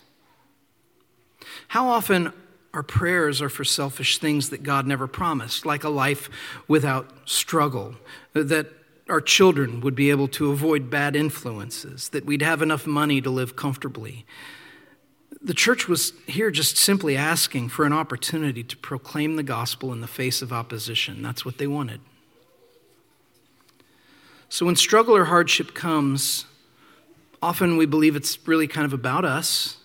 How 1.69 1.89
often 1.89 2.33
our 2.73 2.83
prayers 2.83 3.41
are 3.41 3.49
for 3.49 3.63
selfish 3.63 4.17
things 4.17 4.49
that 4.49 4.63
God 4.63 4.87
never 4.87 5.07
promised, 5.07 5.65
like 5.65 5.83
a 5.83 5.89
life 5.89 6.29
without 6.67 7.11
struggle, 7.25 7.95
that 8.33 8.71
our 9.11 9.21
children 9.21 9.81
would 9.81 9.93
be 9.93 10.09
able 10.09 10.29
to 10.29 10.51
avoid 10.51 10.89
bad 10.89 11.15
influences, 11.15 12.09
that 12.09 12.25
we'd 12.25 12.41
have 12.41 12.61
enough 12.61 12.87
money 12.87 13.21
to 13.21 13.29
live 13.29 13.55
comfortably. 13.55 14.25
The 15.41 15.53
church 15.53 15.87
was 15.87 16.13
here 16.27 16.49
just 16.49 16.77
simply 16.77 17.17
asking 17.17 17.69
for 17.69 17.85
an 17.85 17.93
opportunity 17.93 18.63
to 18.63 18.77
proclaim 18.77 19.35
the 19.35 19.43
gospel 19.43 19.91
in 19.91 19.99
the 19.99 20.07
face 20.07 20.41
of 20.41 20.53
opposition. 20.53 21.21
That's 21.21 21.43
what 21.43 21.57
they 21.57 21.67
wanted. 21.67 21.99
So 24.47 24.65
when 24.65 24.75
struggle 24.75 25.15
or 25.15 25.25
hardship 25.25 25.73
comes, 25.73 26.45
often 27.41 27.77
we 27.77 27.85
believe 27.85 28.15
it's 28.15 28.47
really 28.47 28.67
kind 28.67 28.85
of 28.85 28.93
about 28.93 29.25
us. 29.25 29.77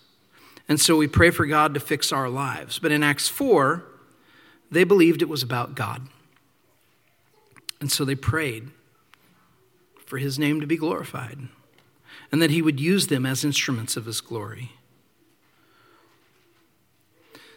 And 0.69 0.81
so 0.81 0.97
we 0.97 1.09
pray 1.09 1.31
for 1.31 1.47
God 1.47 1.75
to 1.75 1.81
fix 1.81 2.13
our 2.13 2.29
lives. 2.29 2.79
But 2.79 2.93
in 2.93 3.03
Acts 3.03 3.29
4, 3.29 3.85
they 4.71 4.85
believed 4.85 5.23
it 5.23 5.29
was 5.29 5.43
about 5.43 5.75
God. 5.75 6.03
And 7.81 7.91
so 7.91 8.05
they 8.05 8.15
prayed 8.15 8.71
for 10.07 10.19
his 10.19 10.39
name 10.39 10.61
to 10.61 10.67
be 10.67 10.77
glorified, 10.77 11.39
and 12.33 12.41
that 12.41 12.51
he 12.51 12.63
would 12.63 12.81
use 12.81 13.09
them 13.09 13.27
as 13.27 13.45
instruments 13.45 13.97
of 13.97 14.07
his 14.07 14.21
glory. 14.21 14.73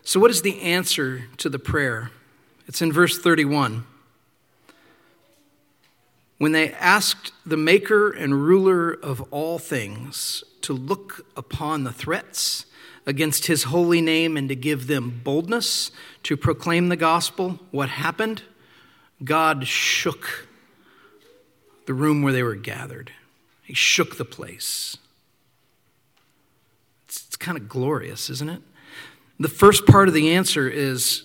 So, 0.04 0.20
what 0.20 0.32
is 0.32 0.42
the 0.42 0.60
answer 0.62 1.26
to 1.38 1.50
the 1.50 1.60
prayer? 1.60 2.12
It's 2.68 2.82
in 2.82 2.92
verse 2.92 3.20
31. 3.20 3.86
When 6.40 6.52
they 6.52 6.72
asked 6.72 7.32
the 7.46 7.58
maker 7.58 8.10
and 8.10 8.46
ruler 8.46 8.92
of 8.92 9.22
all 9.32 9.60
things 9.60 10.44
to 10.62 10.74
look 10.74 11.26
upon 11.36 11.84
the 11.84 11.92
threats 11.92 12.66
against 13.06 13.48
his 13.48 13.64
holy 13.64 14.02
name 14.02 14.38
and 14.38 14.48
to 14.50 14.56
give 14.56 14.88
them 14.88 15.22
boldness 15.24 15.92
to 16.24 16.38
proclaim 16.38 16.90
the 16.90 16.96
gospel, 16.96 17.60
what 17.72 17.90
happened? 17.90 18.44
God 19.24 19.68
shook 19.68 20.48
the 21.90 21.96
room 21.96 22.22
where 22.22 22.32
they 22.32 22.44
were 22.44 22.54
gathered. 22.54 23.12
He 23.64 23.74
shook 23.74 24.18
the 24.18 24.24
place. 24.24 24.96
It's, 27.08 27.26
it's 27.26 27.36
kind 27.36 27.58
of 27.58 27.68
glorious, 27.68 28.30
isn't 28.30 28.48
it? 28.48 28.62
The 29.40 29.48
first 29.48 29.88
part 29.88 30.08
of 30.08 30.14
the 30.14 30.30
answer 30.36 30.70
is 30.70 31.24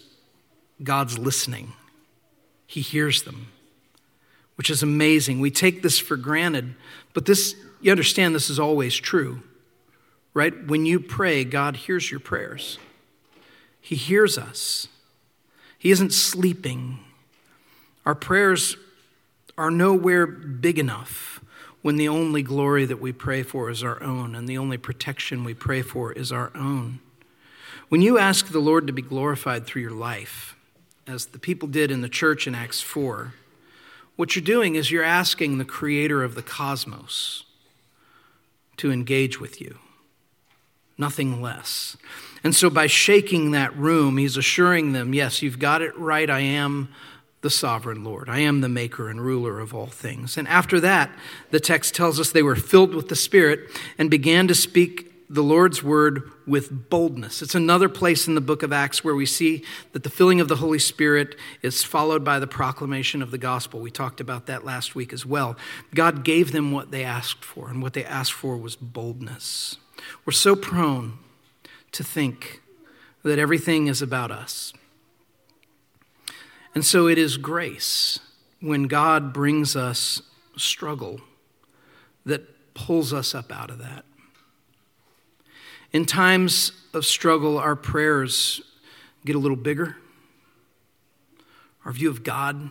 God's 0.83 1.19
listening. 1.19 1.75
He 2.67 2.81
hears 2.81 3.25
them, 3.25 3.49
which 4.55 4.71
is 4.71 4.83
amazing. 4.83 5.39
We 5.39 5.51
take 5.51 5.83
this 5.83 5.99
for 5.99 6.17
granted, 6.17 6.77
but 7.13 7.27
this, 7.27 7.55
you 7.83 7.91
understand, 7.91 8.35
this 8.35 8.49
is 8.49 8.59
always 8.59 8.97
true, 8.97 9.43
right? 10.33 10.67
When 10.67 10.87
you 10.87 10.99
pray, 10.99 11.45
God 11.45 11.77
hears 11.77 12.11
your 12.11 12.21
prayers. 12.21 12.79
He 13.83 13.97
hears 13.97 14.39
us. 14.39 14.89
He 15.79 15.91
isn't 15.91 16.15
sleeping. 16.15 17.01
Our 18.07 18.15
prayers 18.15 18.79
are 19.57 19.71
nowhere 19.71 20.27
big 20.27 20.79
enough 20.79 21.41
when 21.83 21.97
the 21.97 22.09
only 22.09 22.43
glory 22.43 22.85
that 22.87 23.01
we 23.01 23.13
pray 23.13 23.43
for 23.43 23.69
is 23.69 23.83
our 23.83 24.03
own 24.03 24.35
and 24.35 24.49
the 24.49 24.59
only 24.59 24.79
protection 24.79 25.45
we 25.45 25.55
pray 25.55 25.83
for 25.83 26.13
is 26.13 26.33
our 26.33 26.51
own. 26.55 26.99
When 27.89 28.01
you 28.01 28.19
ask 28.19 28.49
the 28.49 28.59
Lord 28.59 28.87
to 28.87 28.93
be 28.93 29.03
glorified 29.03 29.67
through 29.67 29.83
your 29.83 29.91
life, 29.91 30.57
as 31.07 31.27
the 31.27 31.39
people 31.39 31.69
did 31.69 31.91
in 31.91 32.01
the 32.01 32.09
church 32.09 32.47
in 32.47 32.55
Acts 32.55 32.81
4, 32.81 33.35
what 34.17 34.35
you're 34.35 34.45
doing 34.45 34.77
is 34.77 34.91
you're 34.91 35.05
asking 35.05 35.59
the 35.59 35.65
creator 35.65 36.23
of 36.23 36.35
the 36.35 36.43
cosmos 36.43 37.45
to 38.79 38.91
engage 38.91 39.39
with 39.39 39.61
you, 39.61 39.79
nothing 40.97 41.43
less. 41.43 41.97
And 42.43 42.55
so 42.55 42.71
by 42.71 42.87
shaking 42.87 43.51
that 43.51 43.77
room, 43.77 44.17
he's 44.17 44.37
assuring 44.37 44.93
them, 44.93 45.15
yes, 45.15 45.43
you've 45.43 45.59
got 45.59 45.83
it 45.83 45.97
right. 45.99 46.31
I 46.31 46.41
am 46.41 46.89
the 47.45 47.51
sovereign 47.51 48.03
Lord. 48.03 48.31
I 48.31 48.39
am 48.39 48.63
the 48.63 48.71
maker 48.71 49.11
and 49.11 49.21
ruler 49.21 49.61
of 49.61 49.75
all 49.75 49.87
things. 49.87 50.39
And 50.39 50.49
after 50.49 50.81
that, 50.81 51.11
the 51.51 51.61
text 51.61 51.95
tells 51.95 52.19
us 52.19 52.33
they 52.33 52.43
were 52.43 52.57
filled 52.57 52.95
with 52.95 53.11
the 53.11 53.15
Spirit 53.15 53.69
and 53.99 54.11
began 54.11 54.49
to 54.49 54.55
speak 54.55 55.13
the 55.29 55.43
Lord's 55.43 55.83
word 55.83 56.23
with 56.47 56.89
boldness. 56.89 57.43
It's 57.43 57.55
another 57.55 57.91
place 57.91 58.27
in 58.27 58.35
the 58.35 58.41
book 58.41 58.63
of 58.63 58.73
Acts 58.73 59.05
where 59.05 59.15
we 59.15 59.27
see 59.27 59.63
that 59.93 60.05
the 60.05 60.11
filling 60.11 60.41
of 60.41 60.49
the 60.49 60.57
Holy 60.57 60.79
Spirit 60.79 61.37
is 61.61 61.85
followed 61.85 62.25
by 62.25 62.39
the 62.39 62.47
proclamation 62.47 63.21
of 63.21 63.31
the 63.31 63.37
gospel. 63.37 63.79
We 63.79 63.91
talked 63.91 64.23
about 64.23 64.47
that 64.47 64.65
last 64.65 64.95
week 64.95 65.13
as 65.13 65.27
well. 65.27 65.55
God 65.95 66.25
gave 66.25 66.51
them 66.53 66.73
what 66.73 66.93
they 66.93 67.05
asked 67.05 67.45
for, 67.45 67.69
and 67.69 67.83
what 67.83 67.93
they 67.93 68.07
asked 68.07 68.33
for 68.33 68.57
was 68.57 68.75
boldness. 68.75 69.77
We're 70.25 70.33
so 70.33 70.57
prone 70.57 71.19
to 71.93 72.03
think 72.03 72.63
that 73.23 73.39
everything 73.39 73.87
is 73.87 74.01
about 74.01 74.31
us 74.31 74.73
and 76.75 76.85
so 76.85 77.07
it 77.07 77.19
is 77.19 77.37
grace 77.37 78.19
when 78.61 78.85
God 78.85 79.33
brings 79.33 79.77
us 79.77 80.23
struggle 80.57 81.21
that 82.27 82.75
pulls 82.75 83.13
us 83.13 83.35
up 83.35 83.53
out 83.53 83.71
of 83.71 83.79
that. 83.79 84.05
In 85.93 86.07
times 86.07 86.73
of 86.93 87.07
struggle, 87.07 87.59
our 87.59 87.77
prayers 87.77 88.61
get 89.25 89.37
a 89.37 89.39
little 89.39 89.57
bigger. 89.57 89.97
Our 91.85 91.93
view 91.93 92.11
of 92.11 92.25
God 92.25 92.71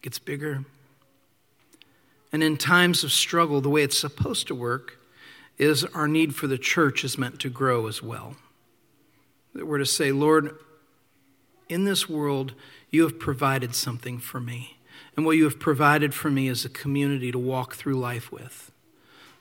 gets 0.00 0.18
bigger. 0.18 0.64
And 2.32 2.42
in 2.42 2.56
times 2.56 3.04
of 3.04 3.12
struggle, 3.12 3.60
the 3.60 3.68
way 3.68 3.82
it's 3.82 3.98
supposed 3.98 4.46
to 4.48 4.54
work 4.54 4.98
is 5.58 5.84
our 5.84 6.06
need 6.06 6.34
for 6.34 6.46
the 6.46 6.58
church 6.58 7.04
is 7.04 7.18
meant 7.18 7.40
to 7.40 7.50
grow 7.50 7.88
as 7.88 8.02
well. 8.02 8.36
That 9.54 9.66
we're 9.66 9.78
to 9.78 9.86
say, 9.86 10.12
Lord, 10.12 10.56
in 11.68 11.84
this 11.84 12.08
world, 12.08 12.54
you 12.90 13.02
have 13.02 13.18
provided 13.18 13.74
something 13.74 14.18
for 14.18 14.40
me. 14.40 14.78
And 15.16 15.26
what 15.26 15.36
you 15.36 15.44
have 15.44 15.58
provided 15.58 16.14
for 16.14 16.30
me 16.30 16.48
is 16.48 16.64
a 16.64 16.68
community 16.68 17.32
to 17.32 17.38
walk 17.38 17.74
through 17.74 17.98
life 17.98 18.30
with, 18.30 18.70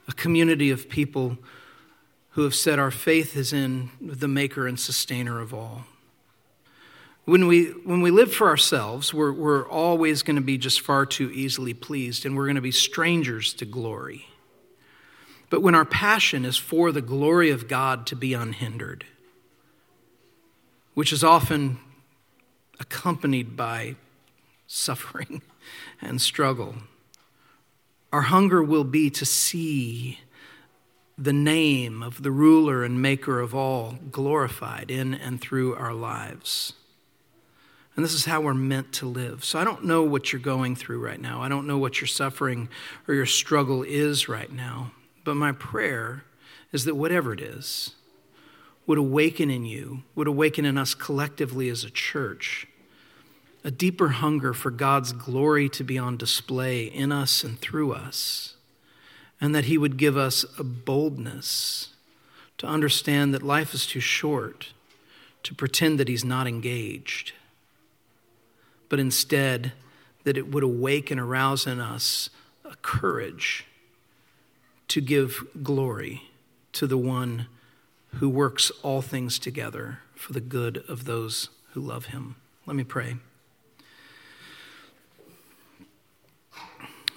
a 0.08 0.14
community 0.14 0.72
of 0.72 0.90
people 0.90 1.38
who 2.32 2.44
have 2.44 2.56
said 2.56 2.80
our 2.80 2.92
faith 2.92 3.36
is 3.36 3.54
in 3.54 3.90
the 4.02 4.28
maker 4.28 4.68
and 4.68 4.80
sustainer 4.80 5.40
of 5.40 5.54
all. 5.54 5.86
When 7.26 7.48
we, 7.48 7.66
when 7.66 8.02
we 8.02 8.10
live 8.10 8.34
for 8.34 8.48
ourselves, 8.48 9.14
we're, 9.14 9.34
we're 9.34 9.68
always 9.68 10.24
going 10.24 10.38
to 10.38 10.42
be 10.42 10.58
just 10.58 10.82
far 10.82 11.06
too 11.06 11.30
easily 11.32 11.74
pleased, 11.74 12.26
and 12.26 12.38
we're 12.38 12.46
going 12.46 12.56
to 12.56 12.62
be 12.62 12.72
strangers 12.72 13.54
to 13.56 13.66
glory. 13.66 14.28
But 15.50 15.62
when 15.62 15.76
our 15.76 15.86
passion 15.86 16.46
is 16.46 16.58
for 16.58 16.92
the 16.92 17.02
glory 17.02 17.50
of 17.50 17.68
God 17.68 18.06
to 18.08 18.16
be 18.16 18.34
unhindered, 18.34 19.06
which 20.94 21.12
is 21.12 21.24
often 21.24 21.80
accompanied 22.80 23.56
by 23.56 23.96
suffering 24.68 25.42
and 26.02 26.22
struggle. 26.22 26.76
Our 28.14 28.22
hunger 28.22 28.64
will 28.64 28.84
be 28.84 29.10
to 29.12 29.26
see 29.26 30.20
the 31.18 31.34
name 31.34 32.04
of 32.04 32.22
the 32.22 32.32
ruler 32.32 32.84
and 32.84 33.02
maker 33.02 33.40
of 33.40 33.56
all 33.56 33.98
glorified 34.12 34.92
in 34.92 35.14
and 35.14 35.42
through 35.42 35.76
our 35.76 35.94
lives. 35.94 36.74
And 37.96 38.06
this 38.06 38.14
is 38.14 38.26
how 38.26 38.42
we're 38.42 38.54
meant 38.54 38.94
to 38.94 39.08
live. 39.08 39.44
So 39.44 39.58
I 39.58 39.64
don't 39.64 39.84
know 39.84 40.04
what 40.04 40.32
you're 40.32 40.40
going 40.40 40.76
through 40.76 41.00
right 41.00 41.20
now. 41.20 41.42
I 41.42 41.50
don't 41.50 41.66
know 41.66 41.80
what 41.80 42.00
your 42.00 42.08
suffering 42.08 42.70
or 43.08 43.16
your 43.16 43.26
struggle 43.26 43.82
is 43.82 44.30
right 44.30 44.52
now. 44.52 44.92
But 45.24 45.36
my 45.36 45.52
prayer 45.52 46.24
is 46.72 46.86
that 46.86 46.96
whatever 46.96 47.34
it 47.34 47.42
is, 47.42 47.96
would 48.88 48.98
awaken 48.98 49.52
in 49.52 49.66
you, 49.66 50.04
would 50.16 50.28
awaken 50.28 50.66
in 50.66 50.78
us 50.78 50.96
collectively 50.96 51.70
as 51.70 51.84
a 51.84 51.90
church, 51.90 52.66
a 53.64 53.70
deeper 53.70 54.10
hunger 54.10 54.54
for 54.54 54.72
God's 54.72 55.12
glory 55.12 55.68
to 55.70 55.84
be 55.84 55.98
on 55.98 56.16
display 56.16 56.86
in 56.86 57.12
us 57.12 57.44
and 57.44 57.60
through 57.60 57.92
us, 57.92 58.56
and 59.42 59.54
that 59.54 59.66
He 59.66 59.78
would 59.78 59.98
give 59.98 60.16
us 60.16 60.46
a 60.58 60.64
boldness 60.64 61.90
to 62.58 62.66
understand 62.66 63.34
that 63.34 63.44
life 63.44 63.74
is 63.74 63.86
too 63.86 64.00
short 64.00 64.72
to 65.44 65.54
pretend 65.54 66.00
that 66.00 66.08
He's 66.08 66.26
not 66.26 66.48
engaged, 66.48 67.34
but 68.90 69.00
instead 69.00 69.74
that 70.24 70.38
it 70.38 70.52
would 70.52 70.64
awake 70.64 71.12
and 71.12 71.20
arouse 71.20 71.68
in 71.68 71.80
us 71.80 72.30
a 72.64 72.76
courage 72.78 73.66
to 74.88 75.02
give 75.02 75.46
glory 75.62 76.24
to 76.72 76.88
the 76.88 76.98
one 76.98 77.48
who 78.20 78.30
works 78.30 78.72
all 78.84 79.02
things 79.02 79.40
together 79.40 80.00
for 80.16 80.34
the 80.34 80.42
good 80.42 80.84
of 80.88 81.06
those 81.06 81.50
who 81.74 81.82
love 81.82 82.08
him. 82.08 82.36
Let 82.66 82.76
me 82.76 82.84
pray. 82.84 83.18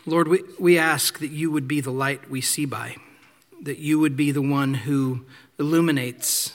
Lord, 0.06 0.28
we, 0.28 0.42
we 0.58 0.78
ask 0.78 1.18
that 1.18 1.30
you 1.30 1.50
would 1.50 1.68
be 1.68 1.80
the 1.80 1.90
light 1.90 2.30
we 2.30 2.40
see 2.40 2.64
by, 2.64 2.96
that 3.62 3.78
you 3.78 3.98
would 3.98 4.16
be 4.16 4.30
the 4.30 4.42
one 4.42 4.74
who 4.74 5.24
illuminates 5.58 6.54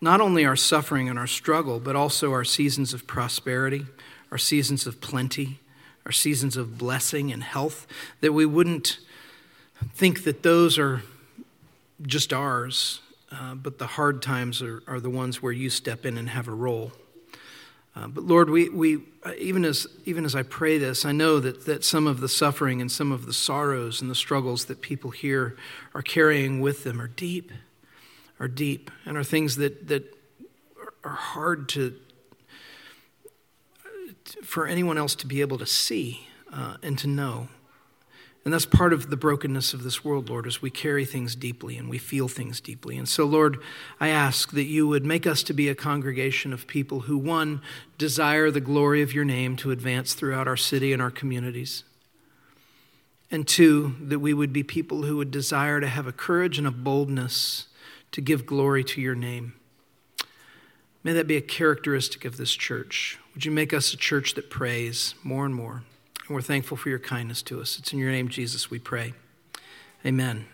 not 0.00 0.20
only 0.20 0.44
our 0.44 0.56
suffering 0.56 1.08
and 1.08 1.18
our 1.18 1.26
struggle, 1.26 1.80
but 1.80 1.96
also 1.96 2.32
our 2.32 2.44
seasons 2.44 2.92
of 2.92 3.06
prosperity, 3.06 3.86
our 4.30 4.38
seasons 4.38 4.86
of 4.86 5.00
plenty, 5.00 5.58
our 6.04 6.12
seasons 6.12 6.56
of 6.56 6.78
blessing 6.78 7.32
and 7.32 7.42
health, 7.42 7.86
that 8.20 8.32
we 8.32 8.46
wouldn't 8.46 8.98
think 9.94 10.24
that 10.24 10.42
those 10.42 10.78
are 10.78 11.02
just 12.02 12.32
ours, 12.32 13.00
uh, 13.32 13.54
but 13.54 13.78
the 13.78 13.86
hard 13.86 14.22
times 14.22 14.62
are, 14.62 14.82
are 14.86 15.00
the 15.00 15.10
ones 15.10 15.42
where 15.42 15.52
you 15.52 15.68
step 15.70 16.06
in 16.06 16.16
and 16.16 16.28
have 16.28 16.48
a 16.48 16.52
role. 16.52 16.92
Uh, 17.96 18.06
but 18.06 18.24
Lord, 18.24 18.50
we, 18.50 18.68
we 18.68 18.98
uh, 19.24 19.32
even, 19.38 19.64
as, 19.64 19.86
even 20.04 20.24
as 20.24 20.34
I 20.34 20.42
pray 20.42 20.76
this, 20.76 21.04
I 21.04 21.12
know 21.12 21.40
that, 21.40 21.64
that 21.64 21.82
some 21.82 22.06
of 22.06 22.20
the 22.20 22.28
suffering 22.28 22.80
and 22.80 22.92
some 22.92 23.10
of 23.10 23.24
the 23.24 23.32
sorrows 23.32 24.02
and 24.02 24.10
the 24.10 24.14
struggles 24.14 24.66
that 24.66 24.82
people 24.82 25.10
here 25.10 25.56
are 25.94 26.02
carrying 26.02 26.60
with 26.60 26.84
them 26.84 27.00
are 27.00 27.08
deep, 27.08 27.50
are 28.38 28.48
deep, 28.48 28.90
and 29.06 29.16
are 29.16 29.24
things 29.24 29.56
that, 29.56 29.88
that 29.88 30.14
are 31.02 31.10
hard 31.10 31.68
to, 31.70 31.94
for 34.42 34.66
anyone 34.66 34.98
else 34.98 35.14
to 35.14 35.26
be 35.26 35.40
able 35.40 35.56
to 35.58 35.66
see 35.66 36.28
uh, 36.52 36.76
and 36.82 36.98
to 36.98 37.06
know. 37.06 37.48
And 38.46 38.52
that's 38.52 38.64
part 38.64 38.92
of 38.92 39.10
the 39.10 39.16
brokenness 39.16 39.74
of 39.74 39.82
this 39.82 40.04
world, 40.04 40.30
Lord, 40.30 40.46
as 40.46 40.62
we 40.62 40.70
carry 40.70 41.04
things 41.04 41.34
deeply 41.34 41.76
and 41.76 41.90
we 41.90 41.98
feel 41.98 42.28
things 42.28 42.60
deeply. 42.60 42.96
And 42.96 43.08
so, 43.08 43.24
Lord, 43.24 43.58
I 43.98 44.06
ask 44.06 44.52
that 44.52 44.66
you 44.66 44.86
would 44.86 45.04
make 45.04 45.26
us 45.26 45.42
to 45.42 45.52
be 45.52 45.68
a 45.68 45.74
congregation 45.74 46.52
of 46.52 46.68
people 46.68 47.00
who, 47.00 47.18
one, 47.18 47.60
desire 47.98 48.52
the 48.52 48.60
glory 48.60 49.02
of 49.02 49.12
your 49.12 49.24
name 49.24 49.56
to 49.56 49.72
advance 49.72 50.14
throughout 50.14 50.46
our 50.46 50.56
city 50.56 50.92
and 50.92 51.02
our 51.02 51.10
communities. 51.10 51.82
And 53.32 53.48
two, 53.48 53.96
that 54.00 54.20
we 54.20 54.32
would 54.32 54.52
be 54.52 54.62
people 54.62 55.02
who 55.02 55.16
would 55.16 55.32
desire 55.32 55.80
to 55.80 55.88
have 55.88 56.06
a 56.06 56.12
courage 56.12 56.56
and 56.56 56.68
a 56.68 56.70
boldness 56.70 57.66
to 58.12 58.20
give 58.20 58.46
glory 58.46 58.84
to 58.84 59.00
your 59.00 59.16
name. 59.16 59.54
May 61.02 61.14
that 61.14 61.26
be 61.26 61.36
a 61.36 61.40
characteristic 61.40 62.24
of 62.24 62.36
this 62.36 62.52
church. 62.52 63.18
Would 63.34 63.44
you 63.44 63.50
make 63.50 63.74
us 63.74 63.92
a 63.92 63.96
church 63.96 64.34
that 64.34 64.50
prays 64.50 65.16
more 65.24 65.44
and 65.44 65.54
more? 65.56 65.82
And 66.26 66.34
we're 66.34 66.42
thankful 66.42 66.76
for 66.76 66.88
your 66.88 66.98
kindness 66.98 67.42
to 67.42 67.60
us. 67.60 67.78
It's 67.78 67.92
in 67.92 67.98
your 67.98 68.10
name, 68.10 68.28
Jesus, 68.28 68.70
we 68.70 68.78
pray. 68.78 69.14
Amen. 70.04 70.46